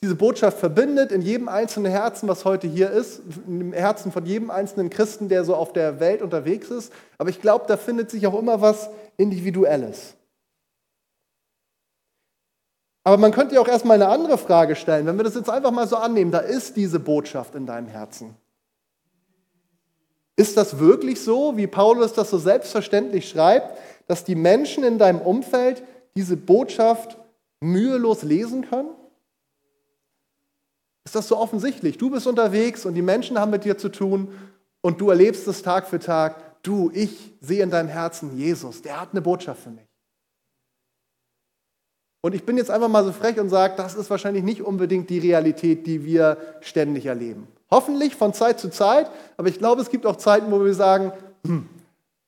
diese 0.01 0.15
Botschaft 0.15 0.59
verbindet 0.59 1.11
in 1.11 1.21
jedem 1.21 1.49
einzelnen 1.49 1.91
Herzen, 1.91 2.29
was 2.29 2.45
heute 2.45 2.67
hier 2.67 2.89
ist, 2.89 3.21
im 3.47 3.73
Herzen 3.73 4.11
von 4.11 4.25
jedem 4.25 4.49
einzelnen 4.49 4.89
Christen, 4.89 5.27
der 5.27 5.43
so 5.43 5.55
auf 5.55 5.73
der 5.73 5.99
Welt 5.99 6.21
unterwegs 6.21 6.69
ist. 6.69 6.93
Aber 7.17 7.29
ich 7.29 7.41
glaube, 7.41 7.65
da 7.67 7.75
findet 7.75 8.09
sich 8.09 8.25
auch 8.25 8.37
immer 8.37 8.61
was 8.61 8.89
Individuelles. 9.17 10.13
Aber 13.03 13.17
man 13.17 13.31
könnte 13.31 13.55
ja 13.55 13.61
auch 13.61 13.67
erstmal 13.67 13.95
eine 13.95 14.07
andere 14.07 14.37
Frage 14.37 14.75
stellen, 14.75 15.05
wenn 15.05 15.17
wir 15.17 15.23
das 15.23 15.35
jetzt 15.35 15.49
einfach 15.49 15.71
mal 15.71 15.87
so 15.87 15.97
annehmen, 15.97 16.31
da 16.31 16.39
ist 16.39 16.77
diese 16.77 16.99
Botschaft 16.99 17.55
in 17.55 17.65
deinem 17.65 17.87
Herzen. 17.87 18.35
Ist 20.39 20.55
das 20.55 20.79
wirklich 20.79 21.19
so, 21.19 21.57
wie 21.57 21.67
Paulus 21.67 22.13
das 22.13 22.29
so 22.29 22.37
selbstverständlich 22.37 23.27
schreibt, 23.27 23.77
dass 24.07 24.23
die 24.23 24.35
Menschen 24.35 24.85
in 24.85 24.97
deinem 24.97 25.19
Umfeld 25.19 25.83
diese 26.15 26.37
Botschaft 26.37 27.17
mühelos 27.59 28.23
lesen 28.23 28.69
können? 28.69 28.91
Ist 31.03 31.15
das 31.15 31.27
so 31.27 31.35
offensichtlich? 31.35 31.97
Du 31.97 32.09
bist 32.09 32.25
unterwegs 32.25 32.85
und 32.85 32.93
die 32.93 33.01
Menschen 33.01 33.37
haben 33.37 33.51
mit 33.51 33.65
dir 33.65 33.77
zu 33.77 33.89
tun 33.89 34.29
und 34.79 35.01
du 35.01 35.09
erlebst 35.09 35.45
es 35.45 35.61
Tag 35.61 35.87
für 35.87 35.99
Tag, 35.99 36.63
du, 36.63 36.89
ich 36.93 37.33
sehe 37.41 37.61
in 37.61 37.69
deinem 37.69 37.89
Herzen 37.89 38.37
Jesus, 38.37 38.81
der 38.81 39.01
hat 39.01 39.09
eine 39.11 39.19
Botschaft 39.19 39.63
für 39.63 39.71
mich. 39.71 39.89
Und 42.21 42.33
ich 42.33 42.45
bin 42.45 42.55
jetzt 42.55 42.71
einfach 42.71 42.87
mal 42.87 43.03
so 43.03 43.11
frech 43.11 43.37
und 43.41 43.49
sage, 43.49 43.73
das 43.75 43.93
ist 43.93 44.09
wahrscheinlich 44.09 44.45
nicht 44.45 44.61
unbedingt 44.61 45.09
die 45.09 45.19
Realität, 45.19 45.85
die 45.85 46.05
wir 46.05 46.37
ständig 46.61 47.07
erleben. 47.07 47.49
Hoffentlich 47.71 48.15
von 48.15 48.33
Zeit 48.33 48.59
zu 48.59 48.69
Zeit, 48.69 49.09
aber 49.37 49.47
ich 49.47 49.59
glaube, 49.59 49.81
es 49.81 49.89
gibt 49.89 50.05
auch 50.05 50.15
Zeiten, 50.15 50.51
wo 50.51 50.63
wir 50.63 50.73
sagen, 50.73 51.11
hm, 51.45 51.69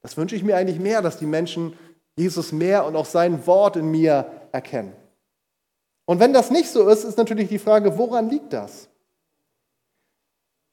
das 0.02 0.18
wünsche 0.18 0.36
ich 0.36 0.44
mir 0.44 0.56
eigentlich 0.56 0.80
mehr, 0.80 1.02
dass 1.02 1.18
die 1.18 1.26
Menschen 1.26 1.74
Jesus 2.16 2.52
mehr 2.52 2.86
und 2.86 2.96
auch 2.96 3.06
sein 3.06 3.46
Wort 3.48 3.76
in 3.76 3.90
mir 3.90 4.26
erkennen. 4.52 4.94
Und 6.06 6.20
wenn 6.20 6.34
das 6.34 6.52
nicht 6.52 6.70
so 6.70 6.88
ist, 6.90 7.04
ist 7.04 7.18
natürlich 7.18 7.50
die 7.50 7.60
Frage, 7.60 7.98
woran 7.98 8.30
liegt 8.30 8.54
das? 8.54 8.90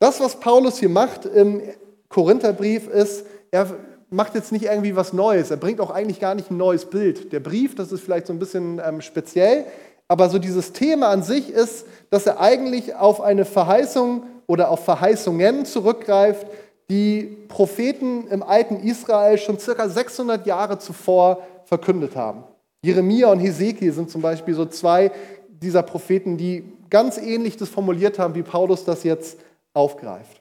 Das, 0.01 0.21
was 0.21 0.39
Paulus 0.39 0.79
hier 0.79 0.89
macht 0.89 1.25
im 1.27 1.63
Korintherbrief, 2.09 2.89
ist, 2.89 3.27
er 3.51 3.77
macht 4.11 4.35
jetzt 4.35 4.53
nicht 4.53 4.65
irgendwie 4.65 4.97
was 4.97 5.13
Neues. 5.13 5.51
Er 5.51 5.57
bringt 5.57 5.81
auch 5.81 5.91
eigentlich 5.91 6.21
gar 6.21 6.35
nicht 6.35 6.51
ein 6.51 6.57
neues 6.57 6.87
Bild. 6.87 7.33
Der 7.33 7.41
Brief, 7.41 7.75
das 7.75 7.93
ist 7.93 8.03
vielleicht 8.03 8.27
so 8.27 8.33
ein 8.33 8.39
bisschen 8.39 8.81
ähm, 8.85 9.01
speziell, 9.01 9.67
aber 10.07 10.31
so 10.31 10.39
dieses 10.39 10.73
Thema 10.73 11.09
an 11.09 11.23
sich 11.23 11.51
ist, 11.51 11.87
dass 12.11 12.27
er 12.27 12.41
eigentlich 12.41 12.95
auf 12.95 13.21
eine 13.21 13.45
Verheißung 13.45 14.23
oder 14.49 14.71
auf 14.71 14.85
Verheißungen 14.85 15.65
zurückgreift, 15.65 16.47
die 16.91 17.37
Propheten 17.49 18.27
im 18.29 18.43
alten 18.43 18.81
Israel 18.81 19.39
schon 19.39 19.61
circa 19.61 19.89
600 19.89 20.47
Jahre 20.47 20.79
zuvor 20.79 21.47
verkündet 21.67 22.17
haben. 22.17 22.43
Jeremia 22.83 23.31
und 23.31 23.41
Hesekiel 23.41 23.93
sind 23.93 24.11
zum 24.11 24.23
Beispiel 24.23 24.55
so 24.55 24.65
zwei 24.65 25.13
dieser 25.49 25.83
Propheten, 25.83 26.37
die 26.37 26.65
ganz 26.89 27.19
ähnlich 27.19 27.57
das 27.57 27.69
formuliert 27.69 28.19
haben, 28.19 28.35
wie 28.35 28.43
Paulus 28.43 28.85
das 28.85 29.05
jetzt 29.05 29.39
aufgreift. 29.75 30.38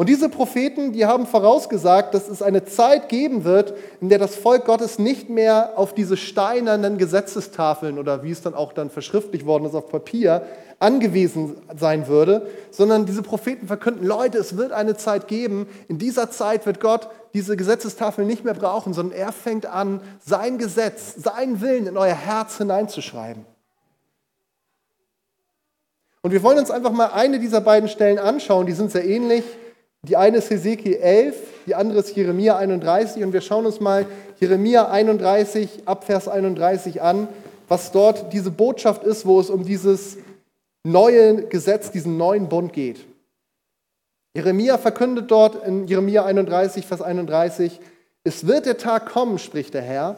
Und 0.00 0.08
diese 0.08 0.30
Propheten, 0.30 0.94
die 0.94 1.04
haben 1.04 1.26
vorausgesagt, 1.26 2.14
dass 2.14 2.26
es 2.26 2.40
eine 2.40 2.64
Zeit 2.64 3.10
geben 3.10 3.44
wird, 3.44 3.74
in 4.00 4.08
der 4.08 4.18
das 4.18 4.34
Volk 4.34 4.64
Gottes 4.64 4.98
nicht 4.98 5.28
mehr 5.28 5.74
auf 5.76 5.92
diese 5.92 6.16
steinernen 6.16 6.96
Gesetzestafeln 6.96 7.98
oder 7.98 8.22
wie 8.22 8.30
es 8.30 8.40
dann 8.40 8.54
auch 8.54 8.72
dann 8.72 8.88
verschriftlich 8.88 9.44
worden 9.44 9.66
ist 9.66 9.74
auf 9.74 9.90
Papier 9.90 10.46
angewiesen 10.78 11.58
sein 11.78 12.08
würde, 12.08 12.46
sondern 12.70 13.04
diese 13.04 13.20
Propheten 13.20 13.66
verkünden, 13.66 14.06
Leute, 14.06 14.38
es 14.38 14.56
wird 14.56 14.72
eine 14.72 14.96
Zeit 14.96 15.28
geben, 15.28 15.68
in 15.88 15.98
dieser 15.98 16.30
Zeit 16.30 16.64
wird 16.64 16.80
Gott 16.80 17.10
diese 17.34 17.58
Gesetzestafeln 17.58 18.26
nicht 18.26 18.42
mehr 18.42 18.54
brauchen, 18.54 18.94
sondern 18.94 19.18
er 19.18 19.32
fängt 19.32 19.66
an, 19.66 20.00
sein 20.24 20.56
Gesetz, 20.56 21.14
seinen 21.16 21.60
Willen 21.60 21.86
in 21.86 21.98
euer 21.98 22.14
Herz 22.14 22.56
hineinzuschreiben. 22.56 23.44
Und 26.22 26.30
wir 26.30 26.42
wollen 26.42 26.58
uns 26.58 26.70
einfach 26.70 26.92
mal 26.92 27.08
eine 27.08 27.38
dieser 27.38 27.60
beiden 27.60 27.90
Stellen 27.90 28.18
anschauen, 28.18 28.64
die 28.64 28.72
sind 28.72 28.90
sehr 28.90 29.04
ähnlich. 29.04 29.44
Die 30.08 30.16
eine 30.16 30.38
ist 30.38 30.48
Hesekiel 30.48 30.94
11, 30.94 31.36
die 31.66 31.74
andere 31.74 31.98
ist 31.98 32.16
Jeremia 32.16 32.56
31 32.56 33.22
und 33.22 33.34
wir 33.34 33.42
schauen 33.42 33.66
uns 33.66 33.80
mal 33.80 34.06
Jeremia 34.38 34.90
31 34.90 35.82
ab 35.84 36.04
Vers 36.04 36.26
31 36.26 37.02
an, 37.02 37.28
was 37.68 37.92
dort 37.92 38.32
diese 38.32 38.50
Botschaft 38.50 39.04
ist, 39.04 39.26
wo 39.26 39.38
es 39.38 39.50
um 39.50 39.64
dieses 39.64 40.16
neue 40.84 41.46
Gesetz, 41.46 41.90
diesen 41.90 42.16
neuen 42.16 42.48
Bund 42.48 42.72
geht. 42.72 43.04
Jeremia 44.34 44.78
verkündet 44.78 45.30
dort 45.30 45.66
in 45.66 45.86
Jeremia 45.86 46.24
31, 46.24 46.86
Vers 46.86 47.02
31, 47.02 47.78
es 48.24 48.46
wird 48.46 48.64
der 48.64 48.78
Tag 48.78 49.06
kommen, 49.06 49.38
spricht 49.38 49.74
der 49.74 49.82
Herr, 49.82 50.16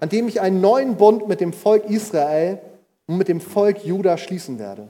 an 0.00 0.10
dem 0.10 0.28
ich 0.28 0.42
einen 0.42 0.60
neuen 0.60 0.96
Bund 0.96 1.28
mit 1.28 1.40
dem 1.40 1.54
Volk 1.54 1.88
Israel 1.88 2.60
und 3.06 3.16
mit 3.16 3.28
dem 3.28 3.40
Volk 3.40 3.84
Juda 3.84 4.18
schließen 4.18 4.58
werde. 4.58 4.88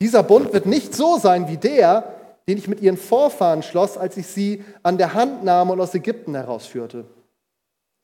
Dieser 0.00 0.22
Bund 0.22 0.52
wird 0.52 0.66
nicht 0.66 0.94
so 0.94 1.18
sein 1.18 1.48
wie 1.48 1.56
der, 1.56 2.21
den 2.48 2.58
ich 2.58 2.68
mit 2.68 2.80
ihren 2.80 2.96
Vorfahren 2.96 3.62
schloss, 3.62 3.96
als 3.96 4.16
ich 4.16 4.26
sie 4.26 4.64
an 4.82 4.98
der 4.98 5.14
Hand 5.14 5.44
nahm 5.44 5.70
und 5.70 5.80
aus 5.80 5.94
Ägypten 5.94 6.34
herausführte. 6.34 7.04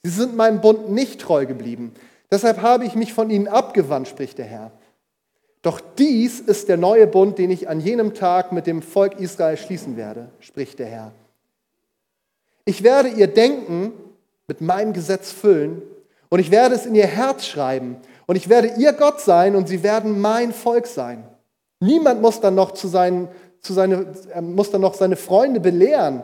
Sie 0.03 0.11
sind 0.11 0.37
meinem 0.37 0.61
Bund 0.61 0.91
nicht 0.91 1.21
treu 1.21 1.47
geblieben. 1.47 1.93
Deshalb 2.31 2.63
habe 2.63 2.85
ich 2.85 2.95
mich 2.95 3.13
von 3.13 3.31
ihnen 3.31 3.49
abgewandt, 3.49 4.09
spricht 4.09 4.39
der 4.39 4.47
Herr. 4.47 4.73
Doch 5.63 5.81
dies 5.99 6.41
ist 6.41 6.69
der 6.69 6.77
neue 6.77 7.07
Bund, 7.07 7.39
den 7.39 7.51
ich 7.51 7.69
an 7.69 7.81
jenem 7.81 8.15
Tag 8.15 8.53
mit 8.53 8.67
dem 8.67 8.81
Volk 8.81 9.19
Israel 9.19 9.57
schließen 9.57 9.97
werde, 9.97 10.31
spricht 10.39 10.79
der 10.79 10.87
Herr. 10.87 11.13
Ich 12.65 12.83
werde 12.85 13.09
ihr 13.09 13.27
Denken 13.27 13.93
mit 14.47 14.61
meinem 14.61 14.93
Gesetz 14.93 15.33
füllen 15.33 15.83
und 16.29 16.39
ich 16.39 16.51
werde 16.51 16.75
es 16.75 16.87
in 16.87 16.95
ihr 16.95 17.07
Herz 17.07 17.45
schreiben 17.47 17.97
und 18.27 18.37
ich 18.37 18.49
werde 18.49 18.75
ihr 18.77 18.93
Gott 18.93 19.21
sein 19.21 19.57
und 19.57 19.69
sie 19.69 19.83
werden 19.83 20.21
mein 20.21 20.53
Volk 20.53 20.87
sein. 20.87 21.25
Niemand 21.81 22.21
muss 22.23 22.41
dann 22.41 22.55
noch 22.55 22.73
zu 22.73 22.89
seinen 22.89 23.29
zu 23.61 23.73
seine, 23.73 24.07
er 24.31 24.43
muss 24.43 24.71
dann 24.71 24.81
noch 24.81 24.95
seine 24.95 25.17
Freunde 25.17 25.61
belehren 25.61 26.23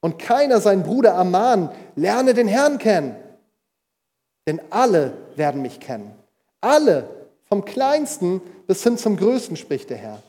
und 0.00 0.18
keiner 0.18 0.60
seinen 0.60 0.82
Bruder 0.82 1.10
ermahnen, 1.10 1.70
lerne 1.96 2.34
den 2.34 2.48
Herrn 2.48 2.78
kennen. 2.78 3.16
Denn 4.46 4.60
alle 4.70 5.12
werden 5.36 5.62
mich 5.62 5.80
kennen. 5.80 6.12
Alle, 6.60 7.08
vom 7.44 7.64
kleinsten 7.64 8.40
bis 8.66 8.82
hin 8.82 8.98
zum 8.98 9.16
größten, 9.16 9.56
spricht 9.56 9.90
der 9.90 9.96
Herr. 9.96 10.22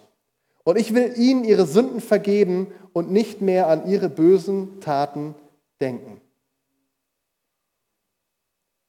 Und 0.63 0.77
ich 0.77 0.93
will 0.93 1.13
ihnen 1.15 1.43
ihre 1.43 1.65
Sünden 1.65 2.01
vergeben 2.01 2.67
und 2.93 3.11
nicht 3.11 3.41
mehr 3.41 3.67
an 3.67 3.87
ihre 3.87 4.09
bösen 4.09 4.81
Taten 4.81 5.35
denken. 5.79 6.21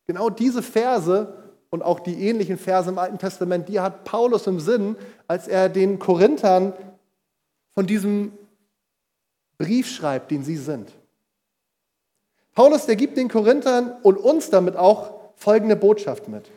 Genau 0.07 0.29
diese 0.29 0.63
Verse 0.63 1.33
und 1.71 1.83
auch 1.83 2.01
die 2.01 2.29
ähnlichen 2.29 2.59
Verse 2.59 2.91
im 2.91 2.99
Alten 2.99 3.19
Testament, 3.19 3.69
die 3.69 3.79
hat 3.79 4.05
Paulus 4.05 4.47
im 4.49 4.59
Sinn, 4.59 4.97
als 5.29 5.47
er 5.47 5.69
den 5.69 6.01
Korinthern 6.01 6.73
von 7.75 7.87
diesem 7.87 8.33
Brief 9.59 9.89
schreibt, 9.89 10.31
den 10.31 10.43
sie 10.43 10.57
sind. 10.57 10.93
Paulus, 12.55 12.87
der 12.87 12.97
gibt 12.97 13.17
den 13.17 13.29
Korinthern 13.29 13.97
und 14.03 14.17
uns 14.17 14.51
damit 14.51 14.77
auch 14.77 15.15
folgende 15.37 15.77
Botschaft 15.77 16.29
mit. 16.29 16.51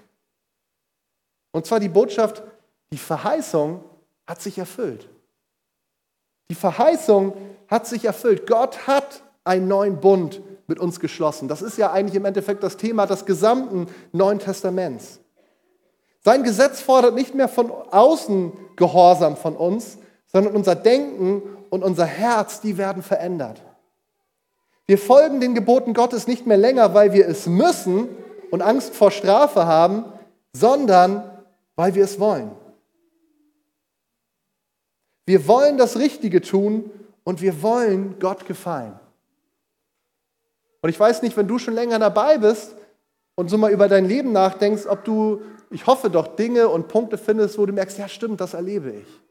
Und 1.52 1.66
zwar 1.66 1.80
die 1.80 1.90
Botschaft, 1.90 2.44
die 2.92 2.98
Verheißung 2.98 3.84
hat 4.28 4.42
sich 4.42 4.58
erfüllt. 4.58 5.08
Die 6.50 6.56
Verheißung 6.56 7.34
hat 7.68 7.88
sich 7.88 8.06
erfüllt. 8.06 8.48
Gott 8.48 8.88
hat 8.88 9.24
einen 9.44 9.68
neuen 9.68 10.00
Bund 10.00 10.42
mit 10.68 10.80
uns 10.80 11.00
geschlossen. 11.00 11.48
Das 11.48 11.62
ist 11.62 11.78
ja 11.78 11.92
eigentlich 11.92 12.16
im 12.16 12.26
Endeffekt 12.26 12.64
das 12.64 12.78
Thema 12.78 13.06
des 13.06 13.26
gesamten 13.26 13.88
Neuen 14.12 14.40
Testaments. 14.40 15.20
Sein 16.22 16.44
Gesetz 16.44 16.82
fordert 16.82 17.16
nicht 17.16 17.36
mehr 17.36 17.50
von 17.50 17.72
außen 17.72 18.54
Gehorsam 18.76 19.36
von 19.36 19.56
uns, 19.56 19.98
sondern 20.34 20.56
unser 20.56 20.76
Denken 20.76 21.44
und 21.70 21.84
unser 21.84 22.06
Herz, 22.06 22.60
die 22.60 22.78
werden 22.78 23.04
verändert. 23.04 23.62
Wir 24.86 24.98
folgen 24.98 25.40
den 25.40 25.56
Geboten 25.56 25.94
Gottes 25.94 26.28
nicht 26.28 26.46
mehr 26.46 26.58
länger, 26.58 26.94
weil 26.94 27.14
wir 27.14 27.28
es 27.28 27.48
müssen 27.48 28.10
und 28.52 28.62
Angst 28.62 28.96
vor 28.96 29.12
Strafe 29.12 29.66
haben, 29.66 30.06
sondern 30.52 31.24
weil 31.76 31.96
wir 31.96 32.04
es 32.04 32.20
wollen. 32.20 32.52
Wir 35.26 35.48
wollen 35.48 35.78
das 35.78 35.98
Richtige 35.98 36.42
tun 36.42 36.92
und 37.24 37.42
wir 37.42 37.62
wollen 37.62 38.20
Gott 38.20 38.46
gefallen. 38.46 39.00
Und 40.82 40.90
ich 40.90 41.00
weiß 41.00 41.22
nicht, 41.22 41.38
wenn 41.38 41.48
du 41.48 41.60
schon 41.60 41.76
länger 41.76 41.98
dabei 41.98 42.38
bist 42.38 42.76
und 43.36 43.50
so 43.50 43.58
mal 43.58 43.72
über 43.72 43.88
dein 43.88 44.06
Leben 44.06 44.34
nachdenkst, 44.34 44.86
ob 44.86 45.06
du, 45.06 45.42
ich 45.70 45.88
hoffe 45.88 46.10
doch, 46.10 46.36
Dinge 46.36 46.68
und 46.68 46.90
Punkte 46.90 47.18
findest, 47.18 47.58
wo 47.58 47.66
du 47.66 47.72
merkst, 47.72 47.98
ja 47.98 48.10
stimmt, 48.10 48.42
das 48.42 48.54
erlebe 48.54 48.92
ich. 48.92 49.23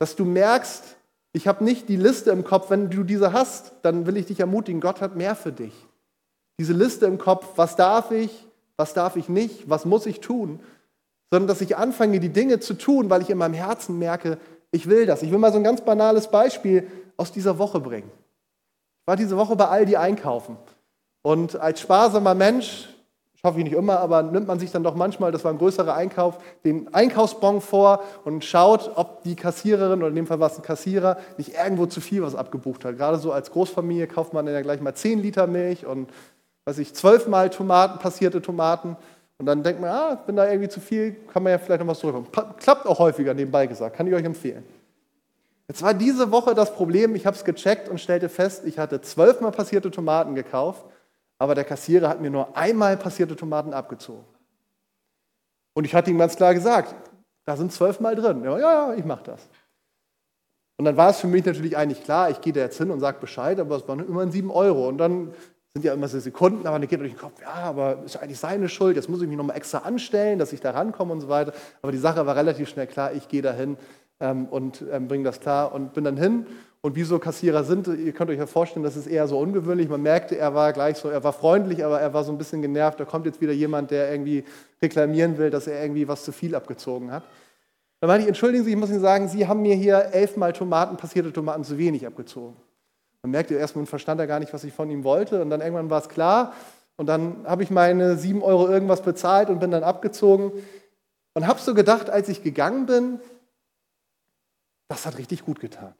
Dass 0.00 0.16
du 0.16 0.24
merkst, 0.24 0.96
ich 1.32 1.46
habe 1.46 1.62
nicht 1.62 1.88
die 1.88 1.96
Liste 1.96 2.30
im 2.30 2.42
Kopf, 2.42 2.70
wenn 2.70 2.90
du 2.90 3.04
diese 3.04 3.32
hast, 3.32 3.72
dann 3.82 4.06
will 4.06 4.16
ich 4.16 4.26
dich 4.26 4.40
ermutigen, 4.40 4.80
Gott 4.80 5.00
hat 5.00 5.14
mehr 5.14 5.36
für 5.36 5.52
dich. 5.52 5.72
Diese 6.58 6.72
Liste 6.72 7.06
im 7.06 7.18
Kopf, 7.18 7.46
was 7.56 7.76
darf 7.76 8.10
ich, 8.10 8.46
was 8.76 8.94
darf 8.94 9.14
ich 9.16 9.28
nicht, 9.28 9.70
was 9.70 9.84
muss 9.84 10.06
ich 10.06 10.20
tun, 10.20 10.58
sondern 11.30 11.46
dass 11.46 11.60
ich 11.60 11.76
anfange, 11.76 12.18
die 12.18 12.30
Dinge 12.30 12.58
zu 12.58 12.74
tun, 12.74 13.10
weil 13.10 13.22
ich 13.22 13.30
in 13.30 13.38
meinem 13.38 13.54
Herzen 13.54 13.98
merke, 13.98 14.38
ich 14.72 14.88
will 14.88 15.06
das. 15.06 15.22
Ich 15.22 15.30
will 15.30 15.38
mal 15.38 15.52
so 15.52 15.58
ein 15.58 15.64
ganz 15.64 15.82
banales 15.82 16.28
Beispiel 16.28 16.86
aus 17.16 17.30
dieser 17.30 17.58
Woche 17.58 17.78
bringen. 17.78 18.10
Ich 18.10 19.06
war 19.06 19.16
diese 19.16 19.36
Woche 19.36 19.54
bei 19.54 19.68
Aldi 19.68 19.96
einkaufen 19.96 20.56
und 21.22 21.56
als 21.56 21.80
sparsamer 21.80 22.34
Mensch 22.34 22.88
schaffe 23.40 23.58
ich 23.58 23.64
nicht 23.64 23.76
immer, 23.76 24.00
aber 24.00 24.22
nimmt 24.22 24.46
man 24.46 24.58
sich 24.58 24.70
dann 24.70 24.82
doch 24.82 24.94
manchmal, 24.94 25.32
das 25.32 25.44
war 25.44 25.52
ein 25.52 25.58
größerer 25.58 25.94
Einkauf, 25.94 26.38
den 26.64 26.92
Einkaufsbon 26.92 27.60
vor 27.60 28.02
und 28.24 28.44
schaut, 28.44 28.92
ob 28.96 29.22
die 29.22 29.34
Kassiererin, 29.34 30.00
oder 30.00 30.08
in 30.08 30.14
dem 30.14 30.26
Fall 30.26 30.40
war 30.40 30.50
es 30.50 30.58
ein 30.58 30.62
Kassierer, 30.62 31.16
nicht 31.38 31.54
irgendwo 31.54 31.86
zu 31.86 32.00
viel 32.00 32.22
was 32.22 32.34
abgebucht 32.34 32.84
hat. 32.84 32.98
Gerade 32.98 33.18
so 33.18 33.32
als 33.32 33.50
Großfamilie 33.50 34.06
kauft 34.08 34.34
man 34.34 34.44
dann 34.44 34.54
ja 34.54 34.60
gleich 34.60 34.80
mal 34.80 34.94
10 34.94 35.20
Liter 35.20 35.46
Milch 35.46 35.86
und, 35.86 36.10
weiß 36.66 36.78
ich, 36.78 36.94
zwölfmal 36.94 37.48
Tomaten, 37.48 37.98
passierte 37.98 38.42
Tomaten. 38.42 38.96
Und 39.38 39.46
dann 39.46 39.62
denkt 39.62 39.80
man, 39.80 39.90
ah, 39.90 40.22
wenn 40.26 40.36
da 40.36 40.46
irgendwie 40.46 40.68
zu 40.68 40.80
viel, 40.80 41.16
kann 41.32 41.42
man 41.42 41.52
ja 41.52 41.58
vielleicht 41.58 41.80
noch 41.80 41.88
was 41.88 42.00
zurückkommen. 42.00 42.28
Klappt 42.58 42.86
auch 42.86 42.98
häufiger 42.98 43.32
nebenbei 43.32 43.66
gesagt, 43.66 43.96
kann 43.96 44.06
ich 44.06 44.12
euch 44.12 44.24
empfehlen. 44.24 44.64
Jetzt 45.66 45.82
war 45.82 45.94
diese 45.94 46.30
Woche 46.30 46.54
das 46.54 46.74
Problem, 46.74 47.14
ich 47.14 47.24
habe 47.24 47.36
es 47.36 47.44
gecheckt 47.44 47.88
und 47.88 48.00
stellte 48.00 48.28
fest, 48.28 48.64
ich 48.66 48.78
hatte 48.78 49.00
zwölfmal 49.00 49.52
passierte 49.52 49.90
Tomaten 49.90 50.34
gekauft 50.34 50.84
aber 51.40 51.54
der 51.54 51.64
Kassierer 51.64 52.08
hat 52.08 52.20
mir 52.20 52.30
nur 52.30 52.54
einmal 52.56 52.96
passierte 52.98 53.34
Tomaten 53.34 53.72
abgezogen. 53.72 54.24
Und 55.72 55.84
ich 55.84 55.94
hatte 55.94 56.10
ihm 56.10 56.18
ganz 56.18 56.36
klar 56.36 56.52
gesagt, 56.52 56.94
da 57.46 57.56
sind 57.56 57.72
zwölfmal 57.72 58.14
drin. 58.14 58.44
Ja, 58.44 58.58
ja, 58.58 58.94
ich 58.94 59.04
mache 59.06 59.24
das. 59.24 59.48
Und 60.76 60.84
dann 60.84 60.98
war 60.98 61.10
es 61.10 61.20
für 61.20 61.28
mich 61.28 61.44
natürlich 61.44 61.76
eigentlich 61.76 62.04
klar, 62.04 62.28
ich 62.30 62.42
gehe 62.42 62.52
da 62.52 62.60
jetzt 62.60 62.76
hin 62.76 62.90
und 62.90 63.00
sage 63.00 63.18
Bescheid, 63.20 63.58
aber 63.58 63.76
es 63.76 63.88
waren 63.88 64.00
immerhin 64.06 64.30
sieben 64.30 64.50
Euro. 64.50 64.86
Und 64.86 64.98
dann 64.98 65.32
sind 65.72 65.82
ja 65.82 65.94
immer 65.94 66.08
so 66.08 66.20
Sekunden, 66.20 66.66
aber 66.66 66.78
dann 66.78 66.88
geht 66.88 67.00
durch 67.00 67.12
den 67.12 67.18
Kopf, 67.18 67.40
ja, 67.40 67.54
aber 67.54 68.02
ist 68.04 68.16
ja 68.16 68.20
eigentlich 68.20 68.38
seine 68.38 68.68
Schuld, 68.68 68.96
jetzt 68.96 69.08
muss 69.08 69.22
ich 69.22 69.28
mich 69.28 69.36
nochmal 69.36 69.56
extra 69.56 69.78
anstellen, 69.78 70.38
dass 70.38 70.52
ich 70.52 70.60
da 70.60 70.72
rankomme 70.72 71.12
und 71.12 71.20
so 71.20 71.28
weiter. 71.28 71.54
Aber 71.80 71.92
die 71.92 71.98
Sache 71.98 72.26
war 72.26 72.36
relativ 72.36 72.68
schnell 72.68 72.86
klar, 72.86 73.12
ich 73.14 73.28
gehe 73.28 73.40
da 73.40 73.52
hin 73.52 73.78
ähm, 74.18 74.46
und 74.46 74.84
ähm, 74.90 75.08
bringe 75.08 75.24
das 75.24 75.40
klar 75.40 75.72
und 75.72 75.94
bin 75.94 76.04
dann 76.04 76.18
hin. 76.18 76.46
Und 76.82 76.96
wie 76.96 77.02
so 77.02 77.18
Kassierer 77.18 77.62
sind, 77.62 77.88
ihr 77.88 78.12
könnt 78.12 78.30
euch 78.30 78.38
ja 78.38 78.46
vorstellen, 78.46 78.82
das 78.82 78.96
ist 78.96 79.06
eher 79.06 79.28
so 79.28 79.38
ungewöhnlich. 79.38 79.90
Man 79.90 80.00
merkte, 80.00 80.38
er 80.38 80.54
war 80.54 80.72
gleich 80.72 80.96
so, 80.96 81.10
er 81.10 81.22
war 81.22 81.34
freundlich, 81.34 81.84
aber 81.84 82.00
er 82.00 82.14
war 82.14 82.24
so 82.24 82.32
ein 82.32 82.38
bisschen 82.38 82.62
genervt. 82.62 82.98
Da 82.98 83.04
kommt 83.04 83.26
jetzt 83.26 83.40
wieder 83.42 83.52
jemand, 83.52 83.90
der 83.90 84.10
irgendwie 84.10 84.44
reklamieren 84.80 85.36
will, 85.36 85.50
dass 85.50 85.66
er 85.66 85.82
irgendwie 85.82 86.08
was 86.08 86.24
zu 86.24 86.32
viel 86.32 86.54
abgezogen 86.54 87.12
hat. 87.12 87.24
Dann 88.00 88.08
meinte 88.08 88.22
ich, 88.22 88.28
entschuldigen 88.28 88.64
Sie, 88.64 88.70
ich 88.70 88.76
muss 88.76 88.88
Ihnen 88.88 89.00
sagen, 89.00 89.28
Sie 89.28 89.46
haben 89.46 89.60
mir 89.60 89.74
hier 89.74 89.98
elfmal 90.12 90.54
Tomaten, 90.54 90.96
passierte 90.96 91.34
Tomaten 91.34 91.64
zu 91.64 91.76
wenig 91.76 92.06
abgezogen. 92.06 92.56
Man 93.22 93.32
merkte 93.32 93.54
erstmal, 93.54 93.84
verstand 93.84 94.18
er 94.18 94.26
gar 94.26 94.40
nicht, 94.40 94.54
was 94.54 94.64
ich 94.64 94.72
von 94.72 94.88
ihm 94.88 95.04
wollte. 95.04 95.42
Und 95.42 95.50
dann 95.50 95.60
irgendwann 95.60 95.90
war 95.90 96.00
es 96.00 96.08
klar. 96.08 96.54
Und 96.96 97.06
dann 97.06 97.44
habe 97.46 97.62
ich 97.62 97.70
meine 97.70 98.16
sieben 98.16 98.42
Euro 98.42 98.68
irgendwas 98.68 99.02
bezahlt 99.02 99.50
und 99.50 99.58
bin 99.58 99.70
dann 99.70 99.82
abgezogen. 99.82 100.50
Und 101.34 101.46
habe 101.46 101.60
so 101.60 101.74
gedacht, 101.74 102.08
als 102.08 102.30
ich 102.30 102.42
gegangen 102.42 102.86
bin, 102.86 103.20
das 104.88 105.04
hat 105.04 105.18
richtig 105.18 105.44
gut 105.44 105.60
getan. 105.60 105.94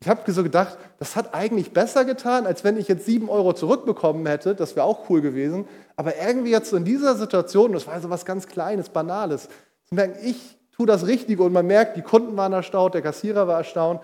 Ich 0.00 0.08
habe 0.08 0.30
so 0.30 0.42
gedacht, 0.44 0.78
das 0.98 1.16
hat 1.16 1.34
eigentlich 1.34 1.72
besser 1.72 2.04
getan, 2.04 2.46
als 2.46 2.62
wenn 2.62 2.76
ich 2.76 2.86
jetzt 2.86 3.04
sieben 3.04 3.28
Euro 3.28 3.52
zurückbekommen 3.52 4.24
hätte. 4.26 4.54
Das 4.54 4.76
wäre 4.76 4.86
auch 4.86 5.10
cool 5.10 5.20
gewesen. 5.20 5.66
Aber 5.96 6.16
irgendwie 6.16 6.50
jetzt 6.50 6.70
so 6.70 6.76
in 6.76 6.84
dieser 6.84 7.16
Situation, 7.16 7.72
das 7.72 7.86
war 7.86 8.00
so 8.00 8.08
was 8.08 8.24
ganz 8.24 8.46
Kleines, 8.46 8.90
Banales, 8.90 9.48
zu 9.84 9.94
merken, 9.94 10.18
ich 10.22 10.56
tue 10.70 10.86
das 10.86 11.06
Richtige 11.06 11.42
und 11.42 11.52
man 11.52 11.66
merkt, 11.66 11.96
die 11.96 12.02
Kunden 12.02 12.36
waren 12.36 12.52
erstaunt, 12.52 12.94
der 12.94 13.02
Kassierer 13.02 13.48
war 13.48 13.58
erstaunt. 13.58 14.00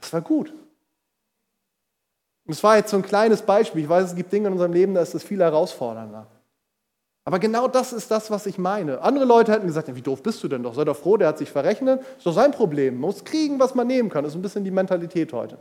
Das 0.00 0.12
war 0.12 0.22
gut. 0.22 0.54
Und 2.46 2.52
es 2.52 2.62
war 2.62 2.76
jetzt 2.76 2.90
so 2.90 2.96
ein 2.96 3.02
kleines 3.02 3.42
Beispiel. 3.42 3.82
Ich 3.82 3.88
weiß, 3.88 4.10
es 4.10 4.16
gibt 4.16 4.32
Dinge 4.32 4.48
in 4.48 4.52
unserem 4.54 4.72
Leben, 4.72 4.94
da 4.94 5.02
ist 5.02 5.14
es 5.14 5.22
viel 5.22 5.40
herausfordernder. 5.40 6.26
Aber 7.24 7.38
genau 7.38 7.68
das 7.68 7.92
ist 7.92 8.10
das, 8.10 8.30
was 8.30 8.44
ich 8.46 8.58
meine. 8.58 9.00
Andere 9.00 9.24
Leute 9.24 9.52
hätten 9.52 9.66
gesagt, 9.66 9.94
wie 9.94 10.02
doof 10.02 10.22
bist 10.22 10.42
du 10.42 10.48
denn 10.48 10.62
doch? 10.62 10.74
Sei 10.74 10.84
doch 10.84 10.96
froh, 10.96 11.16
der 11.16 11.28
hat 11.28 11.38
sich 11.38 11.50
verrechnet. 11.50 12.02
Ist 12.18 12.26
doch 12.26 12.34
sein 12.34 12.52
Problem. 12.52 12.94
Man 12.94 13.02
muss 13.02 13.24
kriegen, 13.24 13.58
was 13.58 13.74
man 13.74 13.86
nehmen 13.86 14.10
kann. 14.10 14.24
Das 14.24 14.32
ist 14.34 14.38
ein 14.38 14.42
bisschen 14.42 14.64
die 14.64 14.70
Mentalität 14.70 15.32
heute. 15.32 15.56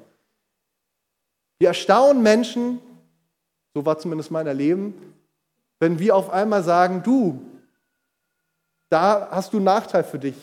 Wir 1.60 1.70
erstaunen 1.70 2.22
Menschen, 2.22 2.82
so 3.74 3.86
war 3.86 3.98
zumindest 3.98 4.30
mein 4.30 4.46
Erleben, 4.46 5.16
wenn 5.80 6.00
wir 6.00 6.16
auf 6.16 6.30
einmal 6.30 6.64
sagen, 6.64 7.02
du, 7.04 7.42
da 8.90 9.30
hast 9.32 9.54
du 9.54 9.58
einen 9.58 9.66
Nachteil 9.66 10.04
für 10.04 10.20
dich 10.20 10.36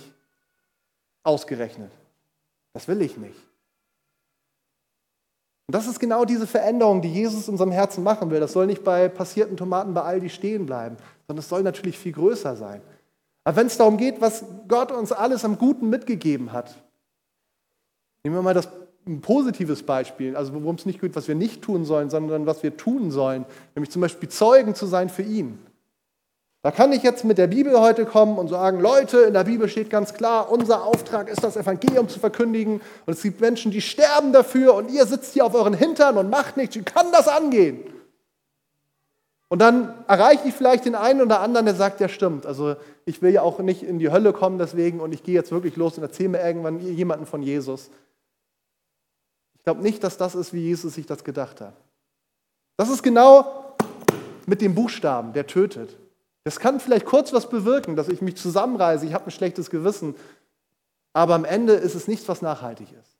ausgerechnet. 1.23 1.93
Das 2.73 2.89
will 2.89 3.03
ich 3.03 3.19
nicht. 3.19 3.50
Und 5.71 5.75
das 5.77 5.87
ist 5.87 6.00
genau 6.00 6.25
diese 6.25 6.49
Veränderung, 6.49 7.00
die 7.00 7.12
Jesus 7.12 7.47
in 7.47 7.53
unserem 7.55 7.71
Herzen 7.71 8.03
machen 8.03 8.29
will. 8.29 8.41
Das 8.41 8.55
soll 8.55 8.67
nicht 8.67 8.83
bei 8.83 9.09
passierten 9.09 9.57
Tomaten 9.57 9.95
bei 9.95 10.03
Aldi 10.03 10.29
stehen 10.29 10.67
bleiben, 10.67 10.97
sondern 11.29 11.39
es 11.39 11.49
soll 11.49 11.62
natürlich 11.62 11.97
viel 11.97 12.11
größer 12.11 12.57
sein. 12.57 12.81
Aber 13.45 13.55
wenn 13.55 13.69
es 13.69 13.77
darum 13.77 13.97
geht, 13.97 14.21
was 14.21 14.45
Gott 14.67 14.91
uns 14.91 15.12
alles 15.12 15.45
am 15.45 15.59
Guten 15.59 15.89
mitgegeben 15.89 16.50
hat, 16.50 16.75
nehmen 18.25 18.35
wir 18.35 18.43
mal 18.43 18.53
das 18.53 18.69
ein 19.07 19.21
positives 19.21 19.85
Beispiel, 19.85 20.35
also 20.35 20.53
worum 20.55 20.75
es 20.75 20.87
nicht 20.87 21.00
geht, 21.00 21.15
was 21.15 21.29
wir 21.29 21.37
nicht 21.37 21.62
tun 21.62 21.85
sollen, 21.85 22.11
sondern 22.11 22.47
was 22.47 22.65
wir 22.65 22.77
tun 22.77 23.12
sollen, 23.12 23.47
nämlich 23.77 23.93
zum 23.93 24.03
Beispiel 24.03 24.29
Zeugen 24.29 24.75
zu 24.75 24.87
sein 24.87 25.09
für 25.09 25.23
ihn. 25.23 25.57
Da 26.62 26.71
kann 26.71 26.93
ich 26.93 27.02
jetzt 27.02 27.25
mit 27.25 27.38
der 27.38 27.47
Bibel 27.47 27.81
heute 27.81 28.05
kommen 28.05 28.37
und 28.37 28.49
sagen, 28.49 28.81
Leute, 28.81 29.21
in 29.21 29.33
der 29.33 29.45
Bibel 29.45 29.67
steht 29.67 29.88
ganz 29.88 30.12
klar, 30.12 30.52
unser 30.52 30.85
Auftrag 30.85 31.31
ist 31.31 31.43
das 31.43 31.57
Evangelium 31.57 32.09
zu 32.09 32.21
verkündigen 32.21 32.83
und 33.07 33.12
es 33.14 33.23
gibt 33.23 33.40
Menschen, 33.40 33.71
die 33.71 33.81
sterben 33.81 34.35
dafür 34.35 34.75
und 34.75 34.90
ihr 34.90 35.06
sitzt 35.06 35.32
hier 35.32 35.47
auf 35.47 35.54
euren 35.54 35.73
Hintern 35.73 36.19
und 36.19 36.28
macht 36.28 36.58
nichts. 36.58 36.76
Wie 36.76 36.82
kann 36.82 37.13
das 37.13 37.28
angehen? 37.28 37.82
Und 39.49 39.61
dann 39.61 39.95
erreiche 40.06 40.49
ich 40.49 40.54
vielleicht 40.54 40.84
den 40.84 40.95
einen 40.95 41.23
oder 41.23 41.41
anderen, 41.41 41.65
der 41.65 41.75
sagt, 41.75 41.99
ja 41.99 42.11
stimmt, 42.11 42.45
also 42.45 42.76
ich 43.06 43.23
will 43.23 43.32
ja 43.32 43.41
auch 43.41 43.58
nicht 43.61 43.82
in 43.82 43.99
die 43.99 44.11
Hölle 44.11 44.34
kommen 44.34 44.58
deswegen 44.58 45.00
und 45.00 45.13
ich 45.13 45.23
gehe 45.23 45.34
jetzt 45.34 45.50
wirklich 45.52 45.76
los 45.76 45.97
und 45.97 46.04
erzähle 46.04 46.28
mir 46.28 46.43
irgendwann 46.43 46.78
jemanden 46.78 47.25
von 47.25 47.43
Jesus. 47.43 47.91
Ich 49.56 49.65
glaube 49.65 49.80
nicht, 49.80 50.04
dass 50.04 50.19
das 50.19 50.34
ist, 50.34 50.52
wie 50.52 50.61
Jesus 50.61 50.95
sich 50.95 51.06
das 51.06 51.25
gedacht 51.25 51.63
hat. 51.63 51.73
Das 52.76 52.91
ist 52.91 53.02
genau 53.02 53.76
mit 54.47 54.61
dem 54.61 54.75
Buchstaben, 54.75 55.32
der 55.32 55.47
tötet. 55.47 55.97
Das 56.45 56.59
kann 56.59 56.81
vielleicht 56.81 57.07
kurz 57.07 57.33
was 57.33 57.49
bewirken, 57.49 57.97
dass 57.97 58.09
ich 58.09 58.23
mich 58.23 58.37
zusammenreise, 58.37 59.07
ich 59.07 59.15
habe 59.15 59.26
ein 59.26 59.31
schlechtes 59.31 59.71
Gewissen, 59.71 60.15
aber 61.13 61.35
am 61.35 61.45
Ende 61.45 61.75
ist 61.75 61.95
es 61.95 62.09
nichts, 62.09 62.29
was 62.29 62.41
nachhaltig 62.41 62.89
ist. 62.93 63.17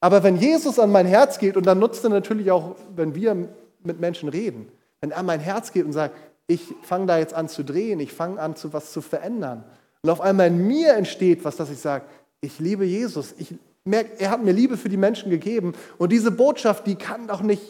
Aber 0.00 0.24
wenn 0.24 0.36
Jesus 0.36 0.78
an 0.78 0.90
mein 0.90 1.06
Herz 1.06 1.38
geht, 1.38 1.56
und 1.56 1.66
dann 1.66 1.78
nutzt 1.78 2.02
er 2.02 2.10
natürlich 2.10 2.50
auch, 2.50 2.74
wenn 2.96 3.14
wir 3.14 3.48
mit 3.84 4.00
Menschen 4.00 4.28
reden, 4.28 4.66
wenn 5.00 5.12
er 5.12 5.18
an 5.18 5.26
mein 5.26 5.40
Herz 5.40 5.72
geht 5.72 5.84
und 5.84 5.92
sagt, 5.92 6.16
ich 6.48 6.74
fange 6.82 7.06
da 7.06 7.18
jetzt 7.18 7.34
an 7.34 7.48
zu 7.48 7.62
drehen, 7.62 8.00
ich 8.00 8.12
fange 8.12 8.40
an, 8.40 8.56
zu 8.56 8.72
was 8.72 8.92
zu 8.92 9.00
verändern. 9.00 9.64
Und 10.02 10.10
auf 10.10 10.20
einmal 10.20 10.48
in 10.48 10.66
mir 10.66 10.94
entsteht 10.94 11.44
was, 11.44 11.56
dass 11.56 11.70
ich 11.70 11.78
sage, 11.78 12.04
ich 12.40 12.58
liebe 12.58 12.84
Jesus, 12.84 13.32
ich 13.38 13.54
merke, 13.84 14.18
er 14.18 14.30
hat 14.30 14.42
mir 14.42 14.52
Liebe 14.52 14.76
für 14.76 14.88
die 14.88 14.96
Menschen 14.96 15.30
gegeben. 15.30 15.74
Und 15.98 16.10
diese 16.10 16.32
Botschaft, 16.32 16.86
die 16.88 16.96
kann 16.96 17.28
doch 17.28 17.42
nicht 17.42 17.62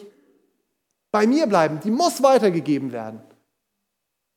bei 1.11 1.27
mir 1.27 1.45
bleiben, 1.45 1.79
die 1.83 1.91
muss 1.91 2.23
weitergegeben 2.23 2.91
werden 2.91 3.21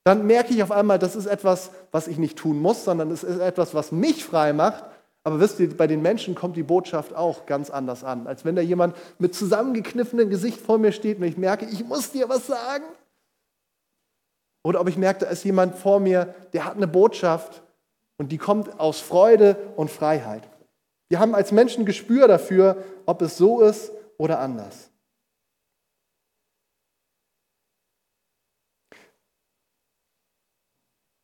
dann 0.07 0.25
merke 0.25 0.55
ich 0.55 0.63
auf 0.63 0.71
einmal, 0.71 1.01
das 1.01 1.17
ist 1.17 1.27
etwas, 1.27 1.73
was 1.91 2.07
ich 2.07 2.17
nicht 2.17 2.39
tun 2.39 2.61
muss, 2.61 2.85
sondern 2.85 3.11
es 3.11 3.25
ist 3.25 3.41
etwas, 3.41 3.75
was 3.75 3.91
mich 3.91 4.25
frei 4.25 4.53
macht. 4.53 4.85
Aber 5.25 5.41
wisst 5.41 5.59
ihr, 5.59 5.77
bei 5.77 5.89
den 5.89 6.01
Menschen 6.01 6.37
kommt 6.37 6.57
die 6.57 6.63
Botschaft 6.63 7.13
auch 7.13 7.45
ganz 7.45 7.71
anders 7.71 8.05
an, 8.05 8.29
als 8.29 8.45
wenn 8.45 8.55
da 8.55 8.63
jemand 8.63 8.95
mit 9.19 9.35
zusammengekniffenem 9.35 10.31
Gesicht 10.31 10.61
vor 10.61 10.79
mir 10.79 10.93
steht 10.93 11.19
und 11.19 11.25
ich 11.25 11.37
merke, 11.37 11.67
ich 11.67 11.85
muss 11.85 12.13
dir 12.13 12.29
was 12.29 12.47
sagen. 12.47 12.85
Oder 14.63 14.81
ob 14.81 14.89
ich 14.89 14.97
merke, 14.97 15.25
da 15.25 15.27
ist 15.27 15.43
jemand 15.43 15.75
vor 15.75 15.99
mir, 15.99 16.37
der 16.53 16.67
hat 16.67 16.77
eine 16.77 16.87
Botschaft 16.87 17.65
und 18.17 18.31
die 18.31 18.39
kommt 18.39 18.79
aus 18.79 19.01
Freude 19.01 19.57
und 19.75 19.91
Freiheit. 19.91 20.45
Wir 21.09 21.19
haben 21.19 21.35
als 21.35 21.51
Menschen 21.51 21.85
Gespür 21.85 22.29
dafür, 22.29 22.77
ob 23.07 23.23
es 23.23 23.37
so 23.37 23.61
ist 23.61 23.91
oder 24.19 24.39
anders. 24.39 24.86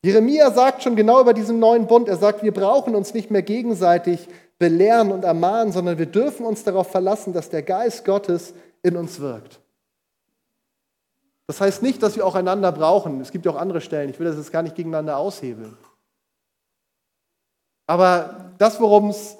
Jeremia 0.04 0.50
sagt 0.50 0.82
schon 0.82 0.96
genau 0.96 1.20
über 1.20 1.32
diesen 1.32 1.60
neuen 1.60 1.86
Bund, 1.86 2.08
er 2.08 2.16
sagt, 2.16 2.42
wir 2.42 2.52
brauchen 2.52 2.96
uns 2.96 3.14
nicht 3.14 3.30
mehr 3.30 3.42
gegenseitig 3.42 4.28
belehren 4.58 5.12
und 5.12 5.24
ermahnen, 5.24 5.72
sondern 5.72 5.98
wir 5.98 6.06
dürfen 6.06 6.44
uns 6.44 6.64
darauf 6.64 6.90
verlassen, 6.90 7.32
dass 7.32 7.50
der 7.50 7.62
Geist 7.62 8.04
Gottes 8.04 8.54
in 8.82 8.96
uns 8.96 9.20
wirkt. 9.20 9.60
Das 11.46 11.60
heißt 11.60 11.82
nicht, 11.82 12.02
dass 12.02 12.16
wir 12.16 12.26
auch 12.26 12.34
einander 12.34 12.72
brauchen. 12.72 13.20
Es 13.20 13.30
gibt 13.30 13.44
ja 13.44 13.52
auch 13.52 13.56
andere 13.56 13.80
Stellen. 13.80 14.10
Ich 14.10 14.18
will 14.18 14.26
das 14.26 14.36
jetzt 14.36 14.52
gar 14.52 14.62
nicht 14.62 14.74
gegeneinander 14.74 15.18
aushebeln. 15.18 15.76
Aber 17.86 18.52
das, 18.58 18.80
worum 18.80 19.10
es 19.10 19.36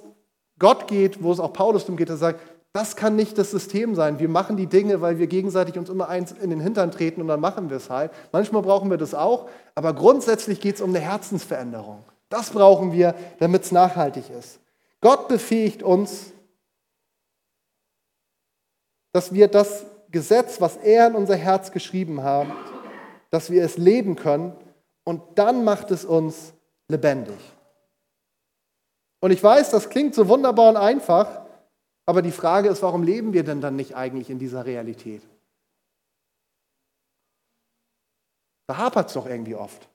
Gott 0.59 0.87
geht, 0.87 1.23
wo 1.23 1.33
es 1.33 1.41
auch 1.41 1.53
Paulus 1.53 1.83
darum 1.83 1.97
geht, 1.97 2.11
er 2.11 2.17
sagt, 2.17 2.41
das 2.73 2.97
kann 2.97 3.17
nicht 3.17 3.37
das 3.37 3.51
System 3.51 3.95
sein. 3.95 4.19
Wir 4.19 4.31
machen 4.31 4.57
die 4.57 4.67
Dinge, 4.67 5.01
weil 5.03 5.19
wir 5.19 5.27
gegenseitig 5.27 5.79
uns 5.79 5.91
immer 5.91 6.09
eins 6.09 6.33
in 6.33 6.49
den 6.49 6.61
Hintern 6.61 6.91
treten 6.91 7.21
und 7.21 7.29
dann 7.29 7.41
machen 7.41 7.69
wir 7.69 7.77
es 7.77 7.91
halt. 7.91 8.11
Manchmal 8.33 8.63
brauchen 8.63 8.91
wir 8.91 8.97
das 8.97 9.15
auch, 9.15 9.49
aber 9.75 9.93
grundsätzlich 9.93 10.61
geht 10.61 10.77
es 10.77 10.81
um 10.81 10.91
eine 10.91 11.01
Herzensveränderung. 11.01 12.03
Das 12.31 12.51
brauchen 12.51 12.93
wir, 12.93 13.15
damit 13.41 13.65
es 13.65 13.73
nachhaltig 13.73 14.31
ist. 14.31 14.59
Gott 15.03 15.29
befähigt 15.29 15.83
uns, 15.83 16.33
dass 19.13 19.35
wir 19.35 19.49
das 19.49 19.85
Gesetz, 20.11 20.61
was 20.61 20.77
er 20.77 21.09
in 21.09 21.15
unser 21.15 21.37
Herz 21.37 21.73
geschrieben 21.73 22.23
hat, 22.23 22.47
dass 23.31 23.51
wir 23.51 23.63
es 23.65 23.77
leben 23.77 24.17
können 24.17 24.57
und 25.05 25.23
dann 25.35 25.65
macht 25.65 25.91
es 25.91 26.07
uns 26.07 26.55
lebendig. 26.89 27.39
Und 29.21 29.31
ich 29.31 29.43
weiß, 29.43 29.71
das 29.71 29.91
klingt 29.91 30.15
so 30.15 30.29
wunderbar 30.29 30.71
und 30.71 30.77
einfach, 30.77 31.42
aber 32.07 32.23
die 32.23 32.33
Frage 32.33 32.69
ist, 32.69 32.83
warum 32.83 33.03
leben 33.03 33.33
wir 33.33 33.45
denn 33.45 33.61
dann 33.61 33.77
nicht 33.77 33.95
eigentlich 33.95 34.31
in 34.31 34.39
dieser 34.39 34.67
Realität? 34.67 35.23
Da 38.67 38.77
hapert 38.77 39.09
es 39.09 39.15
doch 39.15 39.27
irgendwie 39.27 39.55
oft. 39.55 39.89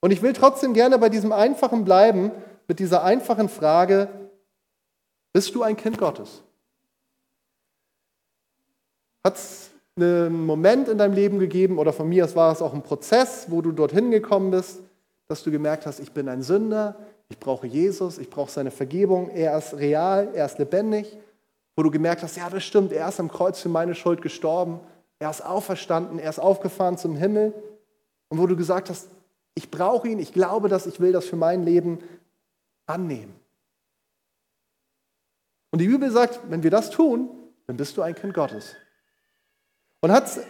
Und 0.00 0.10
ich 0.10 0.22
will 0.22 0.32
trotzdem 0.32 0.74
gerne 0.74 0.98
bei 0.98 1.08
diesem 1.08 1.32
Einfachen 1.32 1.84
bleiben, 1.84 2.32
mit 2.66 2.78
dieser 2.78 3.04
einfachen 3.04 3.48
Frage, 3.48 4.08
bist 5.32 5.54
du 5.54 5.62
ein 5.62 5.76
Kind 5.76 5.98
Gottes? 5.98 6.42
Hat 9.24 9.36
es 9.36 9.70
einen 9.96 10.46
Moment 10.46 10.88
in 10.88 10.98
deinem 10.98 11.14
Leben 11.14 11.38
gegeben, 11.38 11.78
oder 11.78 11.92
von 11.92 12.08
mir 12.08 12.24
aus 12.24 12.34
war 12.34 12.52
es 12.52 12.62
auch 12.62 12.74
ein 12.74 12.82
Prozess, 12.82 13.46
wo 13.50 13.62
du 13.62 13.72
dorthin 13.72 14.10
gekommen 14.10 14.50
bist, 14.50 14.80
dass 15.28 15.42
du 15.42 15.50
gemerkt 15.50 15.86
hast, 15.86 16.00
ich 16.00 16.12
bin 16.12 16.28
ein 16.28 16.42
Sünder, 16.42 16.96
ich 17.32 17.38
brauche 17.38 17.66
Jesus, 17.66 18.18
ich 18.18 18.30
brauche 18.30 18.50
seine 18.50 18.70
Vergebung, 18.70 19.30
er 19.30 19.56
ist 19.56 19.74
real, 19.74 20.28
er 20.34 20.46
ist 20.46 20.58
lebendig, 20.58 21.16
wo 21.74 21.82
du 21.82 21.90
gemerkt 21.90 22.22
hast, 22.22 22.36
ja, 22.36 22.48
das 22.48 22.62
stimmt, 22.62 22.92
er 22.92 23.08
ist 23.08 23.18
am 23.18 23.30
Kreuz 23.30 23.58
für 23.58 23.70
meine 23.70 23.94
Schuld 23.94 24.20
gestorben, 24.20 24.80
er 25.18 25.30
ist 25.30 25.44
auferstanden, 25.44 26.18
er 26.18 26.28
ist 26.28 26.38
aufgefahren 26.38 26.98
zum 26.98 27.16
Himmel 27.16 27.54
und 28.28 28.38
wo 28.38 28.46
du 28.46 28.54
gesagt 28.56 28.90
hast, 28.90 29.08
Ich 29.54 29.70
brauche 29.70 30.08
ihn, 30.08 30.18
ich 30.18 30.32
glaube 30.32 30.68
das, 30.68 30.86
ich 30.86 30.98
will 31.00 31.12
das 31.12 31.26
für 31.26 31.36
mein 31.36 31.62
Leben 31.64 31.98
annehmen. 32.86 33.34
Und 35.70 35.78
die 35.80 35.88
Bibel 35.88 36.10
sagt, 36.10 36.40
wenn 36.48 36.62
wir 36.62 36.70
das 36.70 36.90
tun, 36.90 37.30
dann 37.66 37.76
bist 37.76 37.96
du 37.96 38.02
ein 38.02 38.14
Kind 38.14 38.34
Gottes. 38.34 38.74
Und 40.00 40.12
hat 40.12 40.40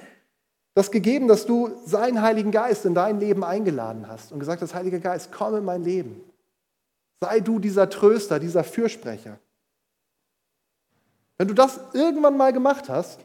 das 0.75 0.90
gegeben, 0.90 1.29
dass 1.29 1.47
du 1.47 1.71
seinen 1.85 2.23
Heiligen 2.23 2.51
Geist 2.51 2.85
in 2.85 2.95
dein 2.95 3.21
Leben 3.21 3.45
eingeladen 3.45 4.09
hast 4.09 4.33
und 4.33 4.40
gesagt 4.40 4.62
hast, 4.62 4.75
Heiliger 4.75 5.01
Geist, 5.01 5.31
komm 5.33 5.57
in 5.57 5.64
mein 5.64 5.83
Leben. 5.83 6.32
Sei 7.23 7.39
du 7.39 7.61
dieser 7.61 7.89
Tröster, 7.89 8.41
dieser 8.41 8.65
Fürsprecher. 8.65 9.39
Wenn 11.39 11.47
du 11.47 11.55
das 11.55 11.79
irgendwann 11.93 12.37
mal 12.37 12.53
gemacht 12.53 12.89
hast, 12.89 13.21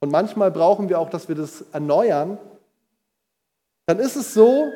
und 0.00 0.10
manchmal 0.10 0.50
brauchen 0.50 0.88
wir 0.88 0.98
auch, 0.98 1.08
dass 1.08 1.28
wir 1.28 1.36
das 1.36 1.60
erneuern, 1.70 2.36
dann 3.86 4.00
ist 4.00 4.16
es 4.16 4.34
so, 4.34 4.72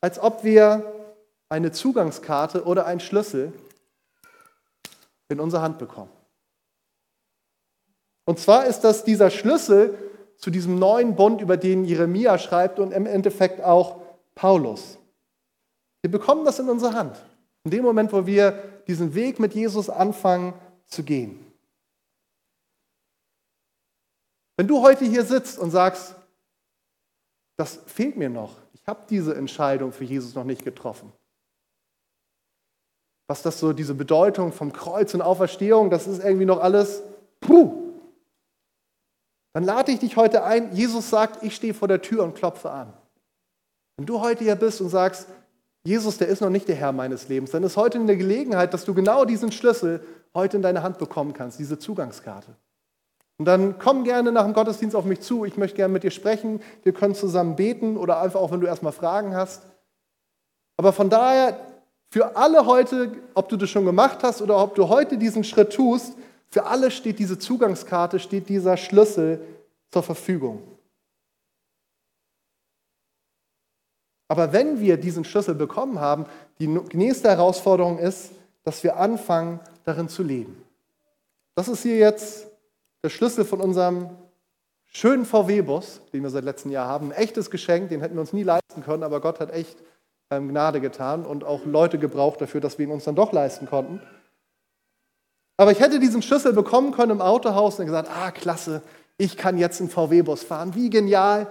als 0.00 0.18
ob 0.18 0.42
wir 0.42 0.92
eine 1.48 1.70
Zugangskarte 1.70 2.64
oder 2.64 2.86
einen 2.86 2.98
Schlüssel 2.98 3.52
in 5.28 5.38
unsere 5.38 5.62
Hand 5.62 5.78
bekommen. 5.78 6.10
Und 8.24 8.40
zwar 8.40 8.66
ist 8.66 8.80
das 8.80 9.04
dieser 9.04 9.30
Schlüssel 9.30 9.96
zu 10.38 10.50
diesem 10.50 10.78
neuen 10.78 11.16
Bund, 11.16 11.40
über 11.40 11.56
den 11.56 11.84
Jeremia 11.84 12.38
schreibt 12.38 12.78
und 12.78 12.92
im 12.92 13.06
Endeffekt 13.06 13.62
auch 13.62 14.00
Paulus. 14.34 14.98
Wir 16.02 16.10
bekommen 16.10 16.44
das 16.44 16.58
in 16.58 16.68
unsere 16.68 16.94
Hand. 16.94 17.16
In 17.64 17.70
dem 17.70 17.84
Moment, 17.84 18.12
wo 18.12 18.26
wir 18.26 18.62
diesen 18.86 19.14
Weg 19.14 19.40
mit 19.40 19.54
Jesus 19.54 19.90
anfangen 19.90 20.54
zu 20.86 21.02
gehen. 21.02 21.44
Wenn 24.56 24.68
du 24.68 24.82
heute 24.82 25.04
hier 25.04 25.24
sitzt 25.24 25.58
und 25.58 25.70
sagst, 25.70 26.14
das 27.56 27.80
fehlt 27.86 28.16
mir 28.16 28.30
noch, 28.30 28.56
ich 28.72 28.86
habe 28.86 29.00
diese 29.10 29.34
Entscheidung 29.34 29.92
für 29.92 30.04
Jesus 30.04 30.34
noch 30.34 30.44
nicht 30.44 30.64
getroffen. 30.64 31.12
Was 33.26 33.42
das 33.42 33.58
so, 33.58 33.72
diese 33.72 33.94
Bedeutung 33.94 34.52
vom 34.52 34.72
Kreuz 34.72 35.12
und 35.12 35.22
Auferstehung, 35.22 35.90
das 35.90 36.06
ist 36.06 36.22
irgendwie 36.22 36.44
noch 36.46 36.60
alles, 36.60 37.02
puh, 37.40 37.85
dann 39.56 39.64
lade 39.64 39.90
ich 39.90 40.00
dich 40.00 40.18
heute 40.18 40.44
ein. 40.44 40.74
Jesus 40.74 41.08
sagt, 41.08 41.42
ich 41.42 41.56
stehe 41.56 41.72
vor 41.72 41.88
der 41.88 42.02
Tür 42.02 42.24
und 42.24 42.34
klopfe 42.34 42.70
an. 42.70 42.92
Wenn 43.96 44.04
du 44.04 44.20
heute 44.20 44.44
hier 44.44 44.54
bist 44.54 44.82
und 44.82 44.90
sagst, 44.90 45.28
Jesus, 45.82 46.18
der 46.18 46.28
ist 46.28 46.42
noch 46.42 46.50
nicht 46.50 46.68
der 46.68 46.76
Herr 46.76 46.92
meines 46.92 47.30
Lebens, 47.30 47.52
dann 47.52 47.62
ist 47.62 47.78
heute 47.78 47.98
eine 47.98 48.18
Gelegenheit, 48.18 48.74
dass 48.74 48.84
du 48.84 48.92
genau 48.92 49.24
diesen 49.24 49.50
Schlüssel 49.52 50.04
heute 50.34 50.58
in 50.58 50.62
deine 50.62 50.82
Hand 50.82 50.98
bekommen 50.98 51.32
kannst, 51.32 51.58
diese 51.58 51.78
Zugangskarte. 51.78 52.54
Und 53.38 53.46
dann 53.46 53.78
komm 53.78 54.04
gerne 54.04 54.30
nach 54.30 54.44
dem 54.44 54.52
Gottesdienst 54.52 54.94
auf 54.94 55.06
mich 55.06 55.20
zu. 55.20 55.46
Ich 55.46 55.56
möchte 55.56 55.76
gerne 55.78 55.94
mit 55.94 56.02
dir 56.02 56.10
sprechen. 56.10 56.60
Wir 56.82 56.92
können 56.92 57.14
zusammen 57.14 57.56
beten 57.56 57.96
oder 57.96 58.20
einfach 58.20 58.40
auch, 58.40 58.50
wenn 58.50 58.60
du 58.60 58.66
erstmal 58.66 58.92
Fragen 58.92 59.34
hast. 59.34 59.62
Aber 60.76 60.92
von 60.92 61.08
daher, 61.08 61.58
für 62.10 62.36
alle 62.36 62.66
heute, 62.66 63.12
ob 63.32 63.48
du 63.48 63.56
das 63.56 63.70
schon 63.70 63.86
gemacht 63.86 64.18
hast 64.22 64.42
oder 64.42 64.62
ob 64.62 64.74
du 64.74 64.90
heute 64.90 65.16
diesen 65.16 65.44
Schritt 65.44 65.72
tust, 65.72 66.12
für 66.48 66.66
alle 66.66 66.90
steht 66.90 67.18
diese 67.18 67.38
Zugangskarte, 67.38 68.18
steht 68.18 68.48
dieser 68.48 68.76
Schlüssel 68.76 69.40
zur 69.90 70.02
Verfügung. 70.02 70.62
Aber 74.28 74.52
wenn 74.52 74.80
wir 74.80 74.96
diesen 74.96 75.24
Schlüssel 75.24 75.54
bekommen 75.54 76.00
haben, 76.00 76.26
die 76.58 76.66
nächste 76.66 77.28
Herausforderung 77.28 77.98
ist, 77.98 78.32
dass 78.64 78.82
wir 78.82 78.96
anfangen, 78.96 79.60
darin 79.84 80.08
zu 80.08 80.22
leben. 80.24 80.60
Das 81.54 81.68
ist 81.68 81.82
hier 81.82 81.96
jetzt 81.96 82.48
der 83.04 83.10
Schlüssel 83.10 83.44
von 83.44 83.60
unserem 83.60 84.10
schönen 84.86 85.24
VW-Bus, 85.24 86.00
den 86.12 86.22
wir 86.22 86.30
seit 86.30 86.44
letztem 86.44 86.72
Jahr 86.72 86.88
haben. 86.88 87.12
Ein 87.12 87.18
echtes 87.18 87.50
Geschenk, 87.50 87.90
den 87.90 88.00
hätten 88.00 88.14
wir 88.14 88.20
uns 88.20 88.32
nie 88.32 88.42
leisten 88.42 88.82
können, 88.82 89.04
aber 89.04 89.20
Gott 89.20 89.38
hat 89.38 89.52
echt 89.52 89.76
ähm, 90.30 90.48
Gnade 90.48 90.80
getan 90.80 91.24
und 91.24 91.44
auch 91.44 91.64
Leute 91.64 91.98
gebraucht 91.98 92.40
dafür, 92.40 92.60
dass 92.60 92.78
wir 92.78 92.86
ihn 92.86 92.92
uns 92.92 93.04
dann 93.04 93.14
doch 93.14 93.32
leisten 93.32 93.66
konnten. 93.66 94.00
Aber 95.56 95.72
ich 95.72 95.80
hätte 95.80 95.98
diesen 95.98 96.22
Schlüssel 96.22 96.52
bekommen 96.52 96.92
können 96.92 97.12
im 97.12 97.20
Autohaus 97.20 97.78
und 97.78 97.86
gesagt, 97.86 98.10
ah, 98.10 98.30
klasse, 98.30 98.82
ich 99.16 99.36
kann 99.36 99.56
jetzt 99.56 99.80
einen 99.80 99.88
VW-Bus 99.88 100.42
fahren, 100.42 100.74
wie 100.74 100.90
genial. 100.90 101.46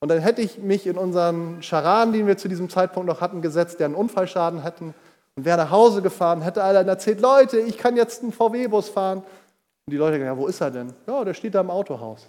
Und 0.00 0.08
dann 0.08 0.18
hätte 0.18 0.42
ich 0.42 0.58
mich 0.58 0.86
in 0.86 0.96
unseren 0.96 1.62
Charan, 1.62 2.12
den 2.12 2.26
wir 2.26 2.36
zu 2.36 2.48
diesem 2.48 2.70
Zeitpunkt 2.70 3.08
noch 3.08 3.20
hatten, 3.20 3.42
gesetzt, 3.42 3.78
der 3.78 3.86
einen 3.86 3.94
Unfallschaden 3.94 4.62
hätten 4.62 4.94
und 5.36 5.44
wäre 5.44 5.58
nach 5.58 5.70
Hause 5.70 6.02
gefahren, 6.02 6.42
hätte 6.42 6.62
allen 6.62 6.88
erzählt, 6.88 7.20
Leute, 7.20 7.60
ich 7.60 7.78
kann 7.78 7.96
jetzt 7.96 8.22
einen 8.22 8.32
VW-Bus 8.32 8.88
fahren. 8.88 9.18
Und 9.18 9.90
die 9.90 9.96
Leute 9.96 10.14
sagen, 10.14 10.24
ja, 10.24 10.36
wo 10.36 10.46
ist 10.46 10.60
er 10.60 10.70
denn? 10.70 10.92
Ja, 11.06 11.24
der 11.24 11.34
steht 11.34 11.54
da 11.54 11.60
im 11.60 11.70
Autohaus. 11.70 12.26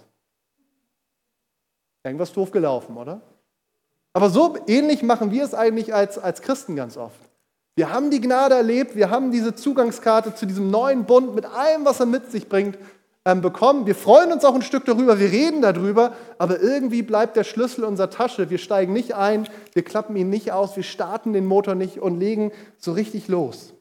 Irgendwas 2.04 2.32
doof 2.32 2.50
gelaufen, 2.50 2.96
oder? 2.96 3.20
Aber 4.12 4.30
so 4.30 4.56
ähnlich 4.66 5.02
machen 5.02 5.30
wir 5.30 5.42
es 5.42 5.54
eigentlich 5.54 5.94
als, 5.94 6.18
als 6.18 6.42
Christen 6.42 6.76
ganz 6.76 6.96
oft. 6.96 7.18
Wir 7.76 7.92
haben 7.92 8.10
die 8.10 8.20
Gnade 8.20 8.54
erlebt, 8.54 8.94
wir 8.94 9.10
haben 9.10 9.32
diese 9.32 9.54
Zugangskarte 9.54 10.34
zu 10.34 10.46
diesem 10.46 10.70
neuen 10.70 11.06
Bund 11.06 11.34
mit 11.34 11.44
allem, 11.44 11.84
was 11.84 11.98
er 11.98 12.06
mit 12.06 12.30
sich 12.30 12.48
bringt, 12.48 12.78
ähm, 13.24 13.40
bekommen. 13.40 13.86
Wir 13.86 13.96
freuen 13.96 14.32
uns 14.32 14.44
auch 14.44 14.54
ein 14.54 14.62
Stück 14.62 14.84
darüber, 14.84 15.18
wir 15.18 15.32
reden 15.32 15.60
darüber, 15.60 16.14
aber 16.38 16.60
irgendwie 16.60 17.02
bleibt 17.02 17.36
der 17.36 17.42
Schlüssel 17.42 17.80
in 17.80 17.88
unserer 17.88 18.10
Tasche. 18.10 18.50
Wir 18.50 18.58
steigen 18.58 18.92
nicht 18.92 19.14
ein, 19.14 19.48
wir 19.72 19.82
klappen 19.82 20.14
ihn 20.14 20.30
nicht 20.30 20.52
aus, 20.52 20.76
wir 20.76 20.84
starten 20.84 21.32
den 21.32 21.46
Motor 21.46 21.74
nicht 21.74 21.98
und 21.98 22.18
legen 22.18 22.52
so 22.78 22.92
richtig 22.92 23.26
los. 23.26 23.72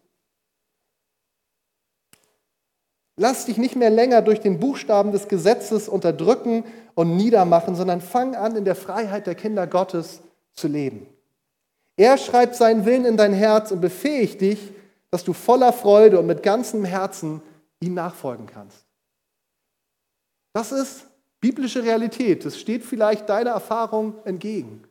Lass 3.16 3.46
dich 3.46 3.58
nicht 3.58 3.76
mehr 3.76 3.92
länger 3.92 4.24
durch 4.24 4.40
den 4.40 4.60
Buchstaben 4.60 5.12
des 5.12 5.28
Gesetzes 5.28 5.88
unterdrücken 5.88 6.64
und 6.96 7.16
niedermachen, 7.16 7.76
sondern 7.76 8.02
fang 8.02 8.36
an, 8.36 8.56
in 8.56 8.66
der 8.66 8.76
Freiheit 8.76 9.28
der 9.28 9.36
Kinder 9.36 9.68
Gottes 9.68 10.22
zu 10.54 10.68
leben. 10.68 11.06
Er 11.96 12.18
schreibt 12.18 12.56
seinen 12.56 12.86
Willen 12.86 13.06
in 13.06 13.18
dein 13.18 13.34
Herz 13.34 13.72
und 13.72 13.82
befähigt 13.82 14.42
dich, 14.42 14.74
dass 15.12 15.24
du 15.24 15.34
voller 15.34 15.74
Freude 15.74 16.20
und 16.20 16.26
mit 16.26 16.42
ganzem 16.42 16.86
Herzen 16.86 17.42
ihm 17.80 17.94
nachfolgen 17.94 18.48
kannst. 18.48 18.86
Das 20.54 20.72
ist 20.72 21.06
biblische 21.40 21.84
Realität. 21.84 22.46
Das 22.46 22.60
steht 22.60 22.84
vielleicht 22.84 23.30
deiner 23.30 23.52
Erfahrung 23.52 24.16
entgegen. 24.24 24.84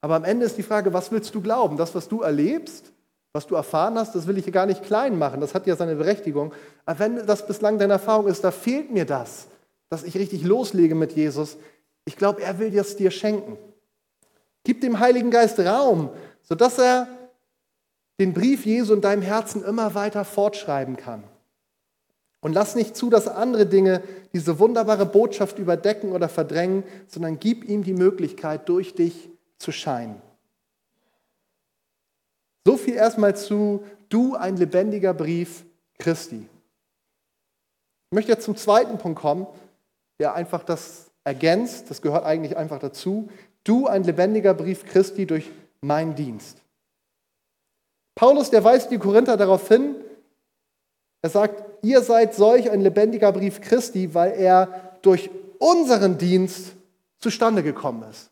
Aber 0.00 0.16
am 0.16 0.24
Ende 0.24 0.46
ist 0.46 0.56
die 0.56 0.62
Frage, 0.62 0.92
was 0.92 1.10
willst 1.10 1.34
du 1.34 1.40
glauben? 1.40 1.76
Das, 1.76 1.94
was 1.94 2.08
du 2.08 2.22
erlebst, 2.22 2.92
was 3.32 3.46
du 3.46 3.54
erfahren 3.54 3.98
hast, 3.98 4.14
das 4.14 4.26
will 4.26 4.38
ich 4.38 4.44
hier 4.44 4.52
gar 4.52 4.66
nicht 4.66 4.84
klein 4.84 5.18
machen. 5.18 5.40
Das 5.40 5.54
hat 5.54 5.66
ja 5.66 5.76
seine 5.76 5.96
Berechtigung. 5.96 6.54
Aber 6.86 6.98
wenn 7.00 7.26
das 7.26 7.46
bislang 7.46 7.78
deine 7.78 7.94
Erfahrung 7.94 8.28
ist, 8.28 8.44
da 8.44 8.50
fehlt 8.50 8.92
mir 8.92 9.06
das, 9.06 9.48
dass 9.90 10.04
ich 10.04 10.16
richtig 10.16 10.44
loslege 10.44 10.94
mit 10.94 11.12
Jesus. 11.12 11.56
Ich 12.04 12.16
glaube, 12.16 12.42
er 12.42 12.58
will 12.58 12.76
es 12.78 12.96
dir 12.96 13.10
schenken. 13.10 13.58
Gib 14.64 14.80
dem 14.80 14.98
Heiligen 14.98 15.30
Geist 15.30 15.58
Raum, 15.60 16.10
sodass 16.42 16.78
er 16.78 17.08
den 18.18 18.32
Brief 18.32 18.64
Jesu 18.64 18.94
in 18.94 19.00
deinem 19.00 19.22
Herzen 19.22 19.62
immer 19.64 19.94
weiter 19.94 20.24
fortschreiben 20.24 20.96
kann. 20.96 21.24
Und 22.40 22.52
lass 22.52 22.74
nicht 22.74 22.96
zu, 22.96 23.08
dass 23.08 23.26
andere 23.26 23.66
Dinge 23.66 24.02
diese 24.32 24.58
wunderbare 24.58 25.06
Botschaft 25.06 25.58
überdecken 25.58 26.12
oder 26.12 26.28
verdrängen, 26.28 26.84
sondern 27.08 27.40
gib 27.40 27.64
ihm 27.64 27.84
die 27.84 27.94
Möglichkeit, 27.94 28.68
durch 28.68 28.94
dich 28.94 29.30
zu 29.58 29.72
scheinen. 29.72 30.20
So 32.66 32.76
viel 32.76 32.94
erstmal 32.94 33.36
zu 33.36 33.84
du 34.08 34.34
ein 34.36 34.56
lebendiger 34.56 35.14
Brief 35.14 35.64
Christi. 35.98 36.46
Ich 38.10 38.14
möchte 38.14 38.32
jetzt 38.32 38.44
zum 38.44 38.56
zweiten 38.56 38.98
Punkt 38.98 39.20
kommen, 39.20 39.46
der 40.18 40.34
einfach 40.34 40.62
das 40.64 41.10
ergänzt, 41.24 41.90
das 41.90 42.02
gehört 42.02 42.24
eigentlich 42.24 42.56
einfach 42.56 42.78
dazu. 42.78 43.28
Du 43.64 43.86
ein 43.86 44.04
lebendiger 44.04 44.54
Brief 44.54 44.84
Christi 44.84 45.26
durch 45.26 45.50
meinen 45.80 46.14
Dienst. 46.14 46.58
Paulus, 48.14 48.50
der 48.50 48.62
weist 48.62 48.90
die 48.90 48.98
Korinther 48.98 49.36
darauf 49.36 49.66
hin, 49.66 49.96
er 51.22 51.30
sagt, 51.30 51.64
ihr 51.82 52.02
seid 52.02 52.34
solch 52.34 52.70
ein 52.70 52.82
lebendiger 52.82 53.32
Brief 53.32 53.60
Christi, 53.62 54.12
weil 54.14 54.32
er 54.32 54.98
durch 55.00 55.30
unseren 55.58 56.18
Dienst 56.18 56.74
zustande 57.18 57.62
gekommen 57.62 58.04
ist. 58.10 58.30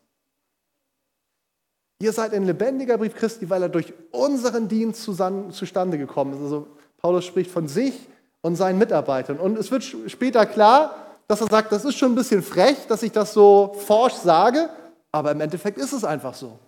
Ihr 1.99 2.13
seid 2.13 2.33
ein 2.33 2.45
lebendiger 2.45 2.97
Brief 2.97 3.15
Christi, 3.15 3.49
weil 3.49 3.63
er 3.63 3.69
durch 3.69 3.93
unseren 4.11 4.67
Dienst 4.67 5.03
zustande 5.03 5.97
gekommen 5.97 6.33
ist. 6.33 6.41
Also 6.41 6.67
Paulus 6.97 7.25
spricht 7.25 7.49
von 7.49 7.67
sich 7.67 8.07
und 8.41 8.57
seinen 8.57 8.77
Mitarbeitern. 8.77 9.39
Und 9.39 9.57
es 9.57 9.71
wird 9.71 9.83
später 9.83 10.45
klar, 10.45 10.95
dass 11.27 11.41
er 11.41 11.47
sagt, 11.47 11.71
das 11.71 11.85
ist 11.85 11.97
schon 11.97 12.11
ein 12.11 12.15
bisschen 12.15 12.43
frech, 12.43 12.85
dass 12.87 13.01
ich 13.01 13.11
das 13.11 13.33
so 13.33 13.73
forsch 13.87 14.13
sage, 14.13 14.69
aber 15.13 15.31
im 15.31 15.39
Endeffekt 15.39 15.77
ist 15.77 15.93
es 15.93 16.03
einfach 16.03 16.33
so. 16.33 16.59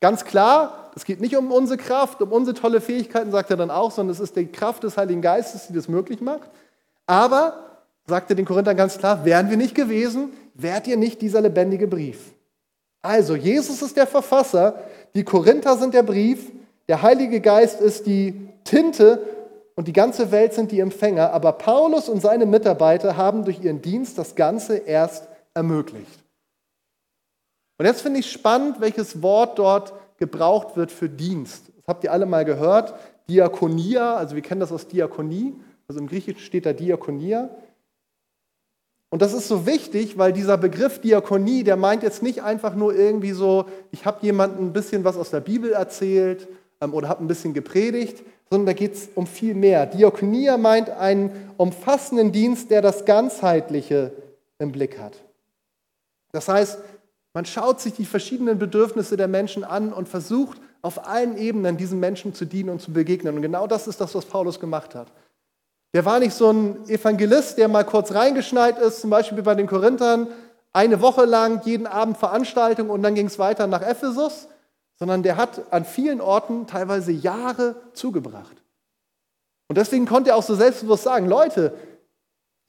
Ganz 0.00 0.24
klar, 0.24 0.92
es 0.96 1.04
geht 1.04 1.20
nicht 1.20 1.36
um 1.36 1.52
unsere 1.52 1.76
Kraft, 1.76 2.22
um 2.22 2.32
unsere 2.32 2.56
tolle 2.56 2.80
Fähigkeiten, 2.80 3.30
sagt 3.32 3.50
er 3.50 3.58
dann 3.58 3.70
auch, 3.70 3.90
sondern 3.90 4.14
es 4.14 4.20
ist 4.20 4.34
die 4.36 4.46
Kraft 4.46 4.82
des 4.82 4.96
Heiligen 4.96 5.20
Geistes, 5.20 5.66
die 5.66 5.74
das 5.74 5.88
möglich 5.88 6.22
macht. 6.22 6.48
Aber, 7.06 7.80
sagt 8.06 8.30
er 8.30 8.36
den 8.36 8.46
Korinthern 8.46 8.76
ganz 8.76 8.96
klar, 8.96 9.24
wären 9.26 9.50
wir 9.50 9.58
nicht 9.58 9.74
gewesen, 9.74 10.30
wärt 10.54 10.86
ihr 10.86 10.96
nicht 10.96 11.20
dieser 11.20 11.42
lebendige 11.42 11.86
Brief. 11.86 12.32
Also, 13.02 13.34
Jesus 13.34 13.82
ist 13.82 13.96
der 13.96 14.06
Verfasser, 14.06 14.80
die 15.14 15.24
Korinther 15.24 15.76
sind 15.76 15.92
der 15.92 16.02
Brief, 16.02 16.50
der 16.88 17.02
Heilige 17.02 17.40
Geist 17.40 17.80
ist 17.80 18.06
die 18.06 18.48
Tinte 18.64 19.22
und 19.74 19.88
die 19.88 19.92
ganze 19.92 20.30
Welt 20.30 20.54
sind 20.54 20.70
die 20.70 20.80
Empfänger, 20.80 21.32
aber 21.32 21.52
Paulus 21.52 22.08
und 22.08 22.22
seine 22.22 22.46
Mitarbeiter 22.46 23.16
haben 23.16 23.44
durch 23.44 23.62
ihren 23.62 23.82
Dienst 23.82 24.18
das 24.18 24.34
Ganze 24.34 24.76
erst 24.76 25.28
ermöglicht. 25.52 26.20
Und 27.80 27.86
jetzt 27.86 28.02
finde 28.02 28.20
ich 28.20 28.30
spannend, 28.30 28.82
welches 28.82 29.22
Wort 29.22 29.58
dort 29.58 29.94
gebraucht 30.18 30.76
wird 30.76 30.92
für 30.92 31.08
Dienst. 31.08 31.68
Das 31.78 31.86
habt 31.86 32.04
ihr 32.04 32.12
alle 32.12 32.26
mal 32.26 32.44
gehört. 32.44 32.92
Diakonia, 33.26 34.16
also 34.16 34.34
wir 34.34 34.42
kennen 34.42 34.60
das 34.60 34.70
aus 34.70 34.86
Diakonie, 34.86 35.54
also 35.88 35.98
im 35.98 36.06
Griechischen 36.06 36.42
steht 36.42 36.66
da 36.66 36.74
Diakonia. 36.74 37.48
Und 39.08 39.22
das 39.22 39.32
ist 39.32 39.48
so 39.48 39.64
wichtig, 39.64 40.18
weil 40.18 40.34
dieser 40.34 40.58
Begriff 40.58 41.00
Diakonie, 41.00 41.64
der 41.64 41.76
meint 41.76 42.02
jetzt 42.02 42.22
nicht 42.22 42.42
einfach 42.42 42.74
nur 42.74 42.94
irgendwie 42.94 43.32
so, 43.32 43.64
ich 43.92 44.04
habe 44.04 44.18
jemandem 44.20 44.66
ein 44.66 44.72
bisschen 44.74 45.04
was 45.04 45.16
aus 45.16 45.30
der 45.30 45.40
Bibel 45.40 45.72
erzählt 45.72 46.48
ähm, 46.82 46.92
oder 46.92 47.08
habe 47.08 47.24
ein 47.24 47.28
bisschen 47.28 47.54
gepredigt, 47.54 48.22
sondern 48.50 48.66
da 48.66 48.72
geht 48.74 48.92
es 48.92 49.08
um 49.14 49.26
viel 49.26 49.54
mehr. 49.54 49.86
Diakonia 49.86 50.58
meint 50.58 50.90
einen 50.90 51.50
umfassenden 51.56 52.30
Dienst, 52.30 52.70
der 52.70 52.82
das 52.82 53.06
Ganzheitliche 53.06 54.12
im 54.58 54.70
Blick 54.70 54.98
hat. 54.98 55.14
Das 56.32 56.46
heißt, 56.46 56.78
man 57.32 57.44
schaut 57.44 57.80
sich 57.80 57.94
die 57.94 58.06
verschiedenen 58.06 58.58
Bedürfnisse 58.58 59.16
der 59.16 59.28
Menschen 59.28 59.64
an 59.64 59.92
und 59.92 60.08
versucht 60.08 60.60
auf 60.82 61.06
allen 61.06 61.36
Ebenen 61.36 61.76
diesen 61.76 62.00
Menschen 62.00 62.34
zu 62.34 62.44
dienen 62.44 62.70
und 62.70 62.80
zu 62.80 62.92
begegnen. 62.92 63.36
Und 63.36 63.42
genau 63.42 63.66
das 63.66 63.86
ist 63.86 64.00
das, 64.00 64.14
was 64.14 64.24
Paulus 64.24 64.58
gemacht 64.58 64.94
hat. 64.94 65.08
Der 65.94 66.04
war 66.04 66.18
nicht 66.18 66.34
so 66.34 66.50
ein 66.50 66.88
Evangelist, 66.88 67.58
der 67.58 67.68
mal 67.68 67.84
kurz 67.84 68.12
reingeschneit 68.12 68.78
ist, 68.78 69.00
zum 69.00 69.10
Beispiel 69.10 69.42
bei 69.42 69.54
den 69.54 69.66
Korinthern, 69.66 70.28
eine 70.72 71.00
Woche 71.00 71.24
lang 71.24 71.62
jeden 71.64 71.86
Abend 71.86 72.16
Veranstaltung 72.16 72.90
und 72.90 73.02
dann 73.02 73.14
ging 73.14 73.26
es 73.26 73.38
weiter 73.38 73.66
nach 73.66 73.82
Ephesus, 73.82 74.46
sondern 74.96 75.22
der 75.22 75.36
hat 75.36 75.72
an 75.72 75.84
vielen 75.84 76.20
Orten 76.20 76.66
teilweise 76.66 77.10
Jahre 77.10 77.74
zugebracht. 77.92 78.56
Und 79.68 79.76
deswegen 79.78 80.06
konnte 80.06 80.30
er 80.30 80.36
auch 80.36 80.42
so 80.42 80.54
selbstbewusst 80.54 81.04
sagen, 81.04 81.26
Leute, 81.26 81.74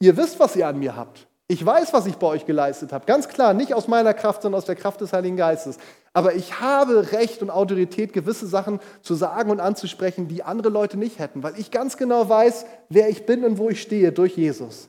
ihr 0.00 0.16
wisst, 0.16 0.40
was 0.40 0.56
ihr 0.56 0.66
an 0.66 0.78
mir 0.78 0.96
habt. 0.96 1.28
Ich 1.48 1.64
weiß, 1.64 1.92
was 1.92 2.06
ich 2.06 2.16
bei 2.16 2.26
euch 2.26 2.46
geleistet 2.46 2.92
habe. 2.92 3.04
Ganz 3.04 3.28
klar, 3.28 3.52
nicht 3.52 3.74
aus 3.74 3.88
meiner 3.88 4.14
Kraft, 4.14 4.42
sondern 4.42 4.58
aus 4.58 4.64
der 4.64 4.76
Kraft 4.76 5.00
des 5.00 5.12
Heiligen 5.12 5.36
Geistes. 5.36 5.76
Aber 6.14 6.34
ich 6.34 6.60
habe 6.60 7.12
Recht 7.12 7.42
und 7.42 7.50
Autorität, 7.50 8.12
gewisse 8.12 8.46
Sachen 8.46 8.80
zu 9.02 9.14
sagen 9.14 9.50
und 9.50 9.60
anzusprechen, 9.60 10.28
die 10.28 10.42
andere 10.42 10.68
Leute 10.68 10.98
nicht 10.98 11.18
hätten, 11.18 11.42
weil 11.42 11.58
ich 11.58 11.70
ganz 11.70 11.96
genau 11.96 12.28
weiß, 12.28 12.66
wer 12.88 13.08
ich 13.08 13.26
bin 13.26 13.44
und 13.44 13.58
wo 13.58 13.68
ich 13.68 13.82
stehe 13.82 14.12
durch 14.12 14.36
Jesus. 14.36 14.88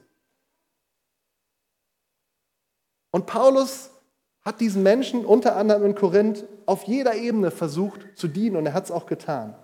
Und 3.11 3.25
Paulus 3.25 3.91
hat 4.43 4.59
diesen 4.59 4.83
Menschen, 4.83 5.25
unter 5.25 5.55
anderem 5.55 5.85
in 5.85 5.95
Korinth, 5.95 6.45
auf 6.65 6.83
jeder 6.83 7.15
Ebene 7.15 7.51
versucht 7.51 8.01
zu 8.15 8.27
dienen 8.27 8.55
und 8.55 8.65
er 8.65 8.73
hat 8.73 8.85
es 8.85 8.91
auch 8.91 9.05
getan. 9.05 9.55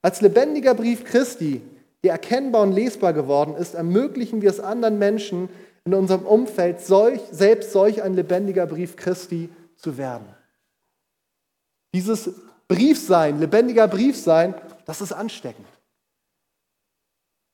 Als 0.00 0.20
lebendiger 0.20 0.74
Brief 0.74 1.04
Christi, 1.04 1.62
der 2.04 2.12
erkennbar 2.12 2.62
und 2.62 2.72
lesbar 2.72 3.12
geworden 3.12 3.54
ist, 3.54 3.74
ermöglichen 3.74 4.42
wir 4.42 4.50
es 4.50 4.60
anderen 4.60 4.98
Menschen, 4.98 5.48
in 5.84 5.94
unserem 5.94 6.24
Umfeld 6.24 6.80
solch, 6.80 7.20
selbst 7.30 7.72
solch 7.72 8.02
ein 8.02 8.14
lebendiger 8.14 8.66
Brief 8.66 8.96
Christi 8.96 9.48
zu 9.76 9.96
werden. 9.98 10.26
Dieses 11.94 12.30
Briefsein, 12.68 13.40
lebendiger 13.40 13.88
Briefsein, 13.88 14.54
das 14.86 15.00
ist 15.00 15.12
ansteckend. 15.12 15.66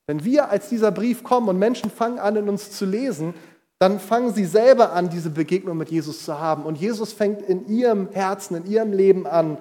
Wenn 0.07 0.25
wir 0.25 0.51
als 0.51 0.69
dieser 0.69 0.91
Brief 0.91 1.23
kommen 1.23 1.49
und 1.49 1.59
Menschen 1.59 1.91
fangen 1.91 2.19
an, 2.19 2.37
in 2.37 2.49
uns 2.49 2.71
zu 2.71 2.87
lesen, 2.87 3.35
dann 3.79 4.01
fangen 4.01 4.33
sie 4.33 4.45
selber 4.45 4.93
an, 4.93 5.09
diese 5.09 5.31
Begegnung 5.31 5.77
mit 5.77 5.91
Jesus 5.91 6.25
zu 6.25 6.39
haben. 6.39 6.65
Und 6.65 6.77
Jesus 6.77 7.13
fängt 7.13 7.43
in 7.43 7.67
ihrem 7.69 8.11
Herzen, 8.11 8.57
in 8.57 8.67
ihrem 8.67 8.93
Leben 8.93 9.27
an, 9.27 9.59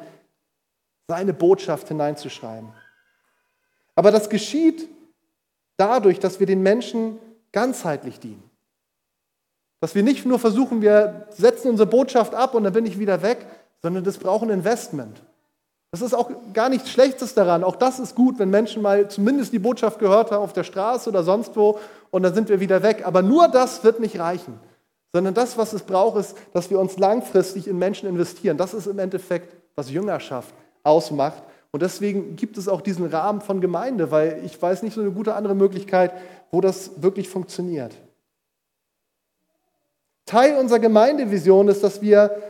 seine 1.07 1.33
Botschaft 1.33 1.87
hineinzuschreiben. 1.87 2.69
Aber 3.97 4.11
das 4.11 4.29
geschieht 4.29 4.87
dadurch, 5.75 6.19
dass 6.19 6.39
wir 6.39 6.45
den 6.45 6.61
Menschen 6.61 7.17
ganzheitlich 7.51 8.19
dienen. 8.19 8.43
Dass 9.81 9.95
wir 9.95 10.03
nicht 10.03 10.23
nur 10.23 10.37
versuchen, 10.37 10.81
wir 10.83 11.25
setzen 11.31 11.71
unsere 11.71 11.89
Botschaft 11.89 12.35
ab 12.35 12.53
und 12.53 12.63
dann 12.63 12.73
bin 12.73 12.85
ich 12.85 12.99
wieder 12.99 13.23
weg, 13.23 13.47
sondern 13.81 14.03
das 14.03 14.19
braucht 14.19 14.43
ein 14.43 14.51
Investment. 14.51 15.23
Das 15.89 16.01
ist 16.01 16.13
auch 16.13 16.29
gar 16.53 16.69
nichts 16.69 16.91
Schlechtes 16.91 17.33
daran. 17.33 17.63
Auch 17.63 17.75
das 17.75 17.97
ist 17.97 18.13
gut, 18.13 18.37
wenn 18.37 18.51
Menschen 18.51 18.83
mal 18.83 19.09
zumindest 19.09 19.51
die 19.51 19.59
Botschaft 19.59 19.97
gehört 19.97 20.29
haben 20.29 20.43
auf 20.43 20.53
der 20.53 20.63
Straße 20.63 21.09
oder 21.09 21.23
sonst 21.23 21.55
wo 21.55 21.79
und 22.11 22.21
dann 22.21 22.35
sind 22.35 22.49
wir 22.49 22.59
wieder 22.59 22.83
weg. 22.83 23.01
Aber 23.03 23.23
nur 23.23 23.47
das 23.47 23.83
wird 23.83 23.99
nicht 23.99 24.19
reichen, 24.19 24.59
sondern 25.11 25.33
das, 25.33 25.57
was 25.57 25.73
es 25.73 25.81
braucht, 25.81 26.19
ist, 26.19 26.37
dass 26.53 26.69
wir 26.69 26.79
uns 26.79 26.99
langfristig 26.99 27.67
in 27.67 27.79
Menschen 27.79 28.07
investieren. 28.07 28.57
Das 28.57 28.75
ist 28.75 28.85
im 28.85 28.99
Endeffekt, 28.99 29.55
was 29.75 29.89
Jüngerschaft 29.89 30.53
ausmacht. 30.83 31.41
Und 31.71 31.81
deswegen 31.81 32.35
gibt 32.35 32.57
es 32.57 32.67
auch 32.67 32.81
diesen 32.81 33.05
Rahmen 33.05 33.41
von 33.41 33.61
Gemeinde, 33.61 34.11
weil 34.11 34.41
ich 34.45 34.59
weiß 34.61 34.83
nicht 34.83 34.93
so 34.93 35.01
eine 35.01 35.11
gute 35.11 35.35
andere 35.35 35.55
Möglichkeit, 35.55 36.13
wo 36.51 36.61
das 36.61 37.01
wirklich 37.01 37.29
funktioniert. 37.29 37.93
Teil 40.25 40.57
unserer 40.57 40.79
Gemeindevision 40.79 41.67
ist, 41.67 41.83
dass 41.83 42.01
wir 42.01 42.41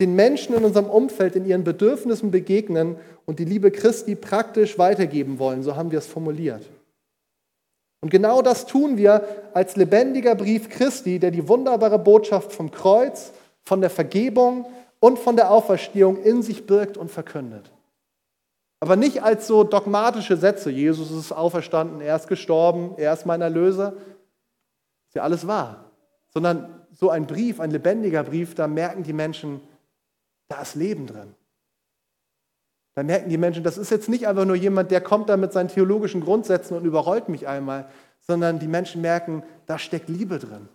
den 0.00 0.14
Menschen 0.14 0.54
in 0.54 0.64
unserem 0.64 0.86
Umfeld 0.86 1.36
in 1.36 1.44
ihren 1.44 1.62
Bedürfnissen 1.62 2.30
begegnen 2.30 2.96
und 3.26 3.38
die 3.38 3.44
Liebe 3.44 3.70
Christi 3.70 4.14
praktisch 4.14 4.78
weitergeben 4.78 5.38
wollen. 5.38 5.62
So 5.62 5.76
haben 5.76 5.90
wir 5.90 5.98
es 5.98 6.06
formuliert. 6.06 6.68
Und 8.00 8.10
genau 8.10 8.40
das 8.40 8.66
tun 8.66 8.96
wir 8.96 9.24
als 9.52 9.76
lebendiger 9.76 10.34
Brief 10.34 10.70
Christi, 10.70 11.18
der 11.18 11.30
die 11.30 11.46
wunderbare 11.46 11.98
Botschaft 11.98 12.52
vom 12.52 12.70
Kreuz, 12.70 13.32
von 13.62 13.82
der 13.82 13.90
Vergebung 13.90 14.66
und 15.00 15.18
von 15.18 15.36
der 15.36 15.50
Auferstehung 15.50 16.22
in 16.22 16.42
sich 16.42 16.66
birgt 16.66 16.96
und 16.96 17.10
verkündet. 17.10 17.70
Aber 18.80 18.96
nicht 18.96 19.22
als 19.22 19.46
so 19.46 19.62
dogmatische 19.62 20.38
Sätze, 20.38 20.70
Jesus 20.70 21.10
ist 21.10 21.32
auferstanden, 21.32 22.00
er 22.00 22.16
ist 22.16 22.28
gestorben, 22.28 22.94
er 22.96 23.12
ist 23.12 23.26
mein 23.26 23.42
Erlöser. 23.42 23.92
Ist 25.08 25.16
ja 25.16 25.22
alles 25.22 25.46
wahr. 25.46 25.90
Sondern 26.30 26.86
so 26.90 27.10
ein 27.10 27.26
Brief, 27.26 27.60
ein 27.60 27.70
lebendiger 27.70 28.24
Brief, 28.24 28.54
da 28.54 28.66
merken 28.66 29.02
die 29.02 29.12
Menschen, 29.12 29.60
da 30.48 30.62
ist 30.62 30.74
Leben 30.74 31.06
drin. 31.06 31.34
Da 32.94 33.02
merken 33.02 33.28
die 33.28 33.38
Menschen, 33.38 33.62
das 33.62 33.78
ist 33.78 33.90
jetzt 33.90 34.08
nicht 34.08 34.26
einfach 34.26 34.46
nur 34.46 34.56
jemand, 34.56 34.90
der 34.90 35.00
kommt 35.00 35.28
da 35.28 35.36
mit 35.36 35.52
seinen 35.52 35.68
theologischen 35.68 36.22
Grundsätzen 36.22 36.76
und 36.76 36.84
überrollt 36.84 37.28
mich 37.28 37.46
einmal, 37.46 37.88
sondern 38.18 38.58
die 38.58 38.68
Menschen 38.68 39.00
merken, 39.00 39.42
da 39.66 39.78
steckt 39.78 40.08
Liebe 40.08 40.38
drin. 40.38 40.68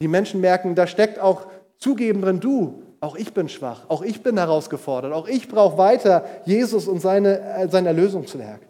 Die 0.00 0.08
Menschen 0.08 0.40
merken, 0.40 0.74
da 0.74 0.86
steckt 0.86 1.18
auch 1.18 1.46
Zugeben 1.78 2.22
drin, 2.22 2.40
du, 2.40 2.82
auch 3.04 3.16
ich 3.16 3.34
bin 3.34 3.48
schwach, 3.48 3.82
auch 3.88 4.02
ich 4.02 4.22
bin 4.22 4.38
herausgefordert, 4.38 5.12
auch 5.12 5.28
ich 5.28 5.48
brauche 5.48 5.76
weiter 5.76 6.24
Jesus 6.46 6.88
und 6.88 7.00
seine, 7.00 7.40
äh, 7.40 7.68
sein 7.68 7.84
Erlösungswerk. 7.86 8.60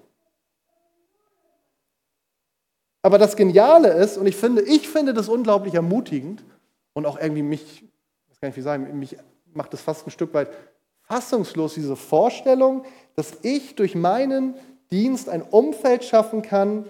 Aber 3.03 3.19
das 3.19 3.37
Geniale 3.37 3.89
ist, 3.93 4.17
und 4.17 4.27
ich 4.27 4.35
finde, 4.35 4.63
ich 4.63 4.89
finde 4.89 5.15
das 5.15 5.29
unglaublich 5.29 5.75
ermutigend 5.75 6.43
und 6.95 7.07
auch 7.07 7.21
irgendwie 7.21 7.43
mich, 7.43 7.83
ich 7.83 8.31
weiß 8.31 8.41
gar 8.41 8.49
nicht 8.49 8.57
wie 8.57 8.63
sagen, 8.63 8.99
mich 8.99 9.17
macht 9.53 9.73
das 9.73 9.83
fast 9.83 10.07
ein 10.07 10.11
Stück 10.11 10.35
weit 10.35 10.51
fassungslos, 11.03 11.75
diese 11.75 11.97
Vorstellung, 11.97 12.85
dass 13.15 13.35
ich 13.43 13.77
durch 13.77 13.95
meinen 13.95 14.55
Dienst 14.91 15.29
ein 15.29 15.43
Umfeld 15.43 16.03
schaffen 16.03 16.43
kann, 16.43 16.87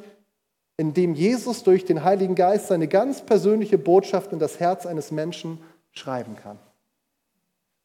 in 0.76 0.94
dem 0.94 1.14
Jesus 1.14 1.62
durch 1.62 1.84
den 1.84 2.04
Heiligen 2.04 2.36
Geist 2.36 2.68
seine 2.68 2.88
ganz 2.88 3.20
persönliche 3.20 3.76
Botschaft 3.76 4.32
in 4.32 4.38
das 4.38 4.60
Herz 4.60 4.86
eines 4.86 5.10
Menschen 5.10 5.58
schreiben 5.92 6.36
kann. 6.36 6.58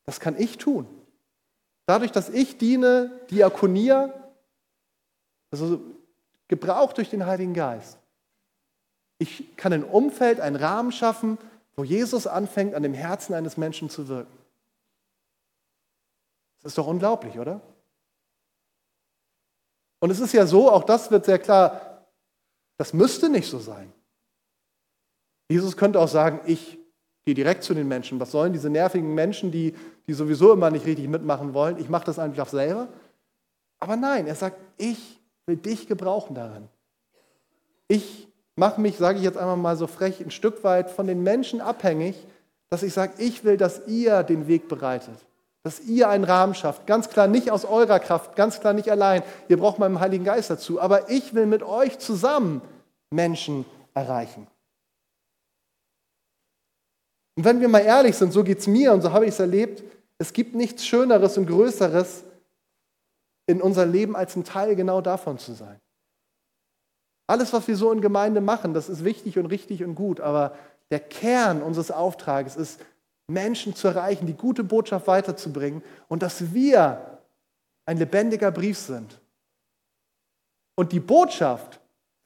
Das 0.06 0.20
kann 0.20 0.38
ich 0.38 0.58
tun. 0.58 0.88
Dadurch, 1.86 2.12
dass 2.12 2.30
ich 2.30 2.58
diene, 2.58 3.20
Diakonia, 3.30 4.14
also 5.52 5.82
gebraucht 6.48 6.98
durch 6.98 7.10
den 7.10 7.26
Heiligen 7.26 7.54
Geist. 7.54 7.98
Ich 9.18 9.56
kann 9.58 9.74
ein 9.74 9.84
Umfeld, 9.84 10.40
einen 10.40 10.56
Rahmen 10.56 10.92
schaffen, 10.92 11.38
wo 11.76 11.84
Jesus 11.84 12.28
anfängt, 12.28 12.74
an 12.74 12.84
dem 12.84 12.94
Herzen 12.94 13.34
eines 13.34 13.58
Menschen 13.58 13.90
zu 13.90 14.08
wirken. 14.08 14.38
Das 16.62 16.72
ist 16.72 16.78
doch 16.78 16.88
unglaublich, 16.88 17.40
oder? 17.40 17.62
Und 20.00 20.10
es 20.10 20.20
ist 20.20 20.34
ja 20.34 20.46
so, 20.46 20.72
auch 20.72 20.84
das 20.84 21.12
wird 21.12 21.26
sehr 21.26 21.40
klar, 21.40 22.06
das 22.78 22.94
müsste 22.94 23.30
nicht 23.30 23.50
so 23.50 23.60
sein. 23.60 23.92
Jesus 25.50 25.76
könnte 25.76 26.00
auch 26.00 26.08
sagen, 26.08 26.42
ich 26.46 26.79
gehe 27.30 27.36
direkt 27.36 27.64
zu 27.64 27.76
den 27.76 27.88
Menschen. 27.88 28.20
Was 28.20 28.32
sollen 28.32 28.54
diese 28.54 28.72
nervigen 28.72 29.14
Menschen, 29.14 29.52
die, 29.52 29.76
die 30.08 30.14
sowieso 30.14 30.52
immer 30.52 30.72
nicht 30.72 30.88
richtig 30.88 31.08
mitmachen 31.08 31.54
wollen? 31.54 31.78
Ich 31.78 31.88
mache 31.88 32.06
das 32.06 32.18
einfach 32.18 32.50
selber. 32.50 32.88
Aber 33.80 33.96
nein, 33.96 34.26
er 34.26 34.34
sagt, 34.34 34.58
ich 34.78 35.20
will 35.46 35.58
dich 35.58 35.88
gebrauchen 35.88 36.34
darin. 36.34 36.68
Ich 37.88 38.28
mache 38.56 38.82
mich, 38.82 38.98
sage 38.98 39.20
ich 39.20 39.24
jetzt 39.24 39.38
einmal 39.38 39.58
mal 39.58 39.78
so 39.78 39.86
frech, 39.86 40.20
ein 40.20 40.32
Stück 40.32 40.64
weit 40.64 40.90
von 40.90 41.06
den 41.06 41.22
Menschen 41.22 41.62
abhängig, 41.62 42.16
dass 42.72 42.82
ich 42.82 42.94
sage, 42.94 43.14
ich 43.20 43.44
will, 43.44 43.58
dass 43.58 43.88
ihr 43.88 44.24
den 44.24 44.48
Weg 44.48 44.68
bereitet 44.68 45.20
dass 45.62 45.82
ihr 45.82 46.08
einen 46.08 46.24
Rahmen 46.24 46.56
schafft. 46.56 46.88
Ganz 46.88 47.10
klar 47.10 47.28
nicht 47.28 47.52
aus 47.52 47.66
eurer 47.66 48.00
Kraft, 48.00 48.36
ganz 48.38 48.62
klar 48.62 48.74
nicht 48.74 48.90
allein. 48.90 49.24
Ihr 49.50 49.58
braucht 49.58 49.78
meinen 49.78 50.00
Heiligen 50.00 50.24
Geist 50.24 50.50
dazu. 50.50 50.80
Aber 50.80 51.10
ich 51.10 51.34
will 51.34 51.46
mit 51.46 51.64
euch 51.64 52.00
zusammen 52.00 52.62
Menschen 53.12 53.66
erreichen. 53.94 54.48
Und 57.40 57.46
wenn 57.46 57.62
wir 57.62 57.70
mal 57.70 57.80
ehrlich 57.80 58.18
sind, 58.18 58.34
so 58.34 58.44
geht 58.44 58.60
es 58.60 58.68
mir 58.68 58.92
und 58.92 59.02
so 59.02 59.14
habe 59.14 59.24
ich 59.24 59.32
es 59.32 59.40
erlebt, 59.40 59.82
es 60.18 60.34
gibt 60.34 60.56
nichts 60.56 60.86
Schöneres 60.86 61.38
und 61.38 61.48
Größeres 61.48 62.26
in 63.48 63.62
unserem 63.62 63.94
Leben, 63.94 64.14
als 64.18 64.36
ein 64.36 64.44
Teil 64.44 64.76
genau 64.76 65.00
davon 65.00 65.40
zu 65.40 65.54
sein. 65.54 65.80
Alles, 67.28 67.54
was 67.54 67.66
wir 67.70 67.78
so 67.78 67.94
in 67.94 68.02
Gemeinde 68.02 68.42
machen, 68.42 68.74
das 68.74 68.90
ist 68.90 69.06
wichtig 69.06 69.40
und 69.40 69.46
richtig 69.46 69.86
und 69.86 69.96
gut, 69.96 70.20
aber 70.20 70.54
der 70.92 71.00
Kern 71.00 71.62
unseres 71.62 71.92
Auftrages 71.92 72.58
ist, 72.58 72.82
Menschen 73.30 73.74
zu 73.74 73.88
erreichen, 73.88 74.28
die 74.28 74.34
gute 74.34 74.66
Botschaft 74.66 75.08
weiterzubringen 75.08 75.82
und 76.10 76.22
dass 76.22 76.54
wir 76.54 77.22
ein 77.86 77.96
lebendiger 77.96 78.52
Brief 78.52 78.78
sind. 78.78 79.18
Und 80.76 80.92
die 80.92 81.00
Botschaft, 81.00 81.79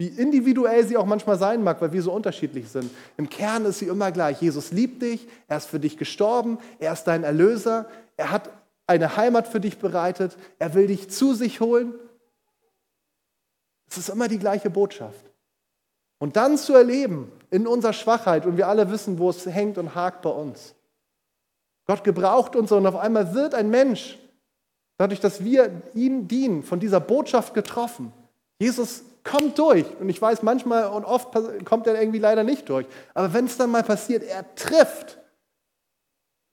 wie 0.03 0.09
individuell 0.09 0.85
sie 0.85 0.97
auch 0.97 1.05
manchmal 1.05 1.37
sein 1.37 1.63
mag, 1.63 1.81
weil 1.81 1.93
wir 1.93 2.01
so 2.01 2.11
unterschiedlich 2.11 2.67
sind, 2.67 2.91
im 3.15 3.29
Kern 3.29 3.63
ist 3.63 3.79
sie 3.79 3.87
immer 3.87 4.11
gleich. 4.11 4.41
Jesus 4.41 4.73
liebt 4.73 5.01
dich, 5.01 5.25
er 5.47 5.55
ist 5.55 5.67
für 5.67 5.79
dich 5.79 5.95
gestorben, 5.95 6.57
er 6.77 6.91
ist 6.91 7.05
dein 7.05 7.23
Erlöser, 7.23 7.87
er 8.17 8.29
hat 8.29 8.49
eine 8.85 9.15
Heimat 9.15 9.47
für 9.47 9.61
dich 9.61 9.77
bereitet, 9.77 10.35
er 10.59 10.73
will 10.73 10.87
dich 10.87 11.09
zu 11.09 11.33
sich 11.33 11.61
holen. 11.61 11.93
Es 13.89 13.97
ist 13.97 14.09
immer 14.09 14.27
die 14.27 14.39
gleiche 14.39 14.69
Botschaft. 14.69 15.23
Und 16.17 16.35
dann 16.35 16.57
zu 16.57 16.73
erleben, 16.73 17.31
in 17.49 17.65
unserer 17.65 17.93
Schwachheit, 17.93 18.45
und 18.45 18.57
wir 18.57 18.67
alle 18.67 18.91
wissen, 18.91 19.19
wo 19.19 19.29
es 19.29 19.45
hängt 19.45 19.77
und 19.77 19.95
hakt 19.95 20.21
bei 20.23 20.31
uns. 20.31 20.75
Gott 21.85 22.03
gebraucht 22.03 22.57
uns 22.57 22.73
und 22.73 22.85
auf 22.85 22.97
einmal 22.97 23.33
wird 23.33 23.55
ein 23.55 23.69
Mensch, 23.69 24.19
dadurch, 24.97 25.21
dass 25.21 25.45
wir 25.45 25.81
ihm 25.93 26.27
dienen, 26.27 26.61
von 26.61 26.81
dieser 26.81 26.99
Botschaft 26.99 27.53
getroffen. 27.53 28.11
Jesus 28.59 29.03
kommt 29.23 29.57
durch. 29.57 29.85
Und 29.99 30.09
ich 30.09 30.21
weiß, 30.21 30.43
manchmal 30.43 30.87
und 30.87 31.05
oft 31.05 31.29
kommt 31.65 31.87
er 31.87 31.99
irgendwie 31.99 32.19
leider 32.19 32.43
nicht 32.43 32.67
durch. 32.69 32.85
Aber 33.13 33.33
wenn 33.33 33.45
es 33.45 33.57
dann 33.57 33.71
mal 33.71 33.83
passiert, 33.83 34.23
er 34.23 34.53
trifft. 34.55 35.19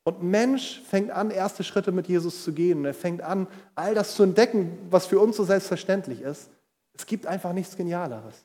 Und 0.05 0.23
Mensch 0.23 0.81
fängt 0.89 1.11
an, 1.11 1.31
erste 1.31 1.63
Schritte 1.63 1.93
mit 1.93 2.09
Jesus 2.09 2.43
zu 2.45 2.53
gehen. 2.53 2.79
Und 2.79 2.85
er 2.87 2.95
fängt 2.95 3.23
an, 3.23 3.47
all 3.75 3.95
das 3.95 4.15
zu 4.15 4.23
entdecken, 4.23 4.79
was 4.91 5.07
für 5.07 5.19
uns 5.19 5.37
so 5.37 5.45
selbstverständlich 5.45 6.23
ist. 6.23 6.51
Es 6.95 7.07
gibt 7.07 7.27
einfach 7.27 7.53
nichts 7.53 7.77
Genialeres. 7.77 8.45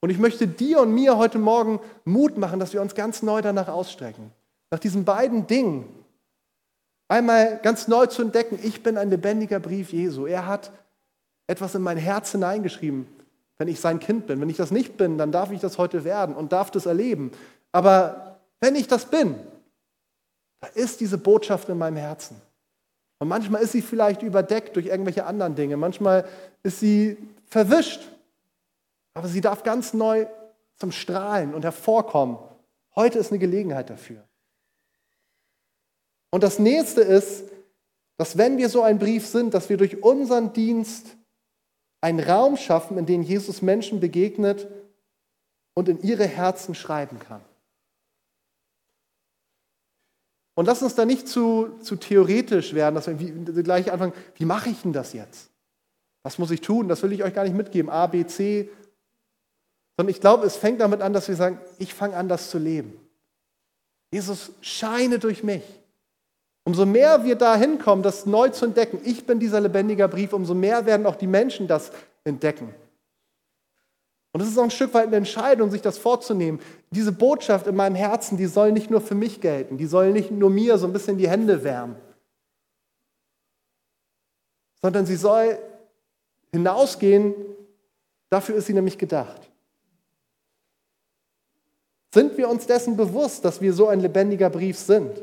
Und 0.00 0.10
ich 0.10 0.18
möchte 0.18 0.46
dir 0.46 0.80
und 0.80 0.92
mir 0.92 1.16
heute 1.16 1.38
Morgen 1.38 1.80
Mut 2.04 2.38
machen, 2.38 2.60
dass 2.60 2.72
wir 2.72 2.80
uns 2.80 2.94
ganz 2.94 3.22
neu 3.22 3.42
danach 3.42 3.68
ausstrecken. 3.68 4.30
Nach 4.70 4.78
diesen 4.78 5.04
beiden 5.04 5.46
Dingen. 5.46 5.88
Einmal 7.08 7.58
ganz 7.62 7.88
neu 7.88 8.06
zu 8.06 8.22
entdecken, 8.22 8.58
ich 8.62 8.82
bin 8.82 8.98
ein 8.98 9.08
lebendiger 9.08 9.60
Brief 9.60 9.92
Jesu. 9.92 10.26
Er 10.26 10.46
hat 10.46 10.70
etwas 11.48 11.74
in 11.74 11.82
mein 11.82 11.96
Herz 11.96 12.30
hineingeschrieben, 12.30 13.08
wenn 13.56 13.66
ich 13.66 13.80
sein 13.80 13.98
Kind 13.98 14.28
bin. 14.28 14.40
Wenn 14.40 14.50
ich 14.50 14.56
das 14.56 14.70
nicht 14.70 14.96
bin, 14.96 15.18
dann 15.18 15.32
darf 15.32 15.50
ich 15.50 15.60
das 15.60 15.78
heute 15.78 16.04
werden 16.04 16.36
und 16.36 16.52
darf 16.52 16.70
das 16.70 16.86
erleben. 16.86 17.32
Aber 17.72 18.38
wenn 18.60 18.76
ich 18.76 18.86
das 18.86 19.06
bin, 19.06 19.34
da 20.60 20.68
ist 20.68 21.00
diese 21.00 21.18
Botschaft 21.18 21.68
in 21.68 21.78
meinem 21.78 21.96
Herzen. 21.96 22.40
Und 23.18 23.28
manchmal 23.28 23.62
ist 23.62 23.72
sie 23.72 23.82
vielleicht 23.82 24.22
überdeckt 24.22 24.76
durch 24.76 24.86
irgendwelche 24.86 25.26
anderen 25.26 25.56
Dinge. 25.56 25.76
Manchmal 25.76 26.24
ist 26.62 26.78
sie 26.78 27.16
verwischt. 27.46 28.00
Aber 29.14 29.26
sie 29.26 29.40
darf 29.40 29.64
ganz 29.64 29.94
neu 29.94 30.26
zum 30.76 30.92
Strahlen 30.92 31.54
und 31.54 31.64
hervorkommen. 31.64 32.38
Heute 32.94 33.18
ist 33.18 33.32
eine 33.32 33.40
Gelegenheit 33.40 33.90
dafür. 33.90 34.22
Und 36.30 36.42
das 36.42 36.58
nächste 36.58 37.00
ist, 37.00 37.44
dass 38.16 38.36
wenn 38.36 38.58
wir 38.58 38.68
so 38.68 38.82
ein 38.82 38.98
Brief 38.98 39.26
sind, 39.26 39.54
dass 39.54 39.68
wir 39.68 39.76
durch 39.76 40.02
unseren 40.02 40.52
Dienst 40.52 41.17
einen 42.00 42.20
Raum 42.20 42.56
schaffen, 42.56 42.98
in 42.98 43.06
dem 43.06 43.22
Jesus 43.22 43.62
Menschen 43.62 44.00
begegnet 44.00 44.68
und 45.74 45.88
in 45.88 46.00
ihre 46.02 46.26
Herzen 46.26 46.74
schreiben 46.74 47.18
kann. 47.18 47.40
Und 50.54 50.64
lass 50.64 50.82
uns 50.82 50.96
da 50.96 51.04
nicht 51.04 51.28
zu, 51.28 51.78
zu 51.82 51.96
theoretisch 51.96 52.74
werden, 52.74 52.96
dass 52.96 53.06
wir 53.06 53.62
gleich 53.62 53.92
anfangen, 53.92 54.12
wie 54.34 54.44
mache 54.44 54.70
ich 54.70 54.82
denn 54.82 54.92
das 54.92 55.12
jetzt? 55.12 55.50
Was 56.24 56.38
muss 56.38 56.50
ich 56.50 56.60
tun? 56.60 56.88
Das 56.88 57.02
will 57.02 57.12
ich 57.12 57.22
euch 57.22 57.32
gar 57.32 57.44
nicht 57.44 57.54
mitgeben, 57.54 57.90
A, 57.90 58.08
B, 58.08 58.26
C. 58.26 58.68
Sondern 59.96 60.10
ich 60.10 60.20
glaube, 60.20 60.46
es 60.46 60.56
fängt 60.56 60.80
damit 60.80 61.00
an, 61.00 61.12
dass 61.12 61.28
wir 61.28 61.36
sagen, 61.36 61.60
ich 61.78 61.94
fange 61.94 62.16
an, 62.16 62.28
das 62.28 62.50
zu 62.50 62.58
leben. 62.58 62.98
Jesus, 64.10 64.50
scheine 64.60 65.18
durch 65.18 65.44
mich. 65.44 65.62
Umso 66.68 66.84
mehr 66.84 67.24
wir 67.24 67.34
da 67.34 67.56
hinkommen, 67.56 68.02
das 68.02 68.26
neu 68.26 68.50
zu 68.50 68.66
entdecken, 68.66 69.00
ich 69.02 69.24
bin 69.24 69.40
dieser 69.40 69.58
lebendige 69.58 70.06
Brief, 70.06 70.34
umso 70.34 70.52
mehr 70.52 70.84
werden 70.84 71.06
auch 71.06 71.16
die 71.16 71.26
Menschen 71.26 71.66
das 71.66 71.90
entdecken. 72.24 72.74
Und 74.32 74.42
es 74.42 74.48
ist 74.48 74.58
auch 74.58 74.64
ein 74.64 74.70
Stück 74.70 74.92
weit 74.92 75.06
eine 75.06 75.16
Entscheidung, 75.16 75.70
sich 75.70 75.80
das 75.80 75.96
vorzunehmen. 75.96 76.60
Diese 76.90 77.10
Botschaft 77.10 77.66
in 77.66 77.74
meinem 77.74 77.94
Herzen, 77.94 78.36
die 78.36 78.44
soll 78.44 78.72
nicht 78.72 78.90
nur 78.90 79.00
für 79.00 79.14
mich 79.14 79.40
gelten, 79.40 79.78
die 79.78 79.86
soll 79.86 80.12
nicht 80.12 80.30
nur 80.30 80.50
mir 80.50 80.76
so 80.76 80.86
ein 80.86 80.92
bisschen 80.92 81.16
die 81.16 81.30
Hände 81.30 81.64
wärmen, 81.64 81.96
sondern 84.82 85.06
sie 85.06 85.16
soll 85.16 85.58
hinausgehen, 86.52 87.34
dafür 88.28 88.56
ist 88.56 88.66
sie 88.66 88.74
nämlich 88.74 88.98
gedacht. 88.98 89.50
Sind 92.12 92.36
wir 92.36 92.50
uns 92.50 92.66
dessen 92.66 92.94
bewusst, 92.98 93.46
dass 93.46 93.62
wir 93.62 93.72
so 93.72 93.88
ein 93.88 94.00
lebendiger 94.00 94.50
Brief 94.50 94.76
sind? 94.76 95.22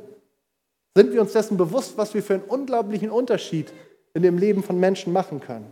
Sind 0.96 1.12
wir 1.12 1.22
uns 1.22 1.34
dessen 1.34 1.58
bewusst, 1.58 1.98
was 1.98 2.14
wir 2.14 2.24
für 2.24 2.36
einen 2.36 2.44
unglaublichen 2.44 3.10
Unterschied 3.10 3.74
in 4.14 4.24
dem 4.24 4.38
Leben 4.38 4.64
von 4.64 4.80
Menschen 4.80 5.12
machen 5.12 5.42
können? 5.42 5.68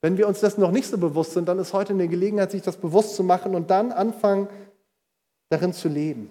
Wenn 0.00 0.16
wir 0.16 0.28
uns 0.28 0.38
dessen 0.38 0.60
noch 0.60 0.70
nicht 0.70 0.86
so 0.86 0.96
bewusst 0.96 1.32
sind, 1.32 1.48
dann 1.48 1.58
ist 1.58 1.72
heute 1.72 1.92
eine 1.92 2.06
Gelegenheit, 2.06 2.52
sich 2.52 2.62
das 2.62 2.76
bewusst 2.76 3.16
zu 3.16 3.24
machen 3.24 3.56
und 3.56 3.70
dann 3.70 3.90
anfangen, 3.90 4.48
darin 5.48 5.72
zu 5.72 5.88
leben. 5.88 6.30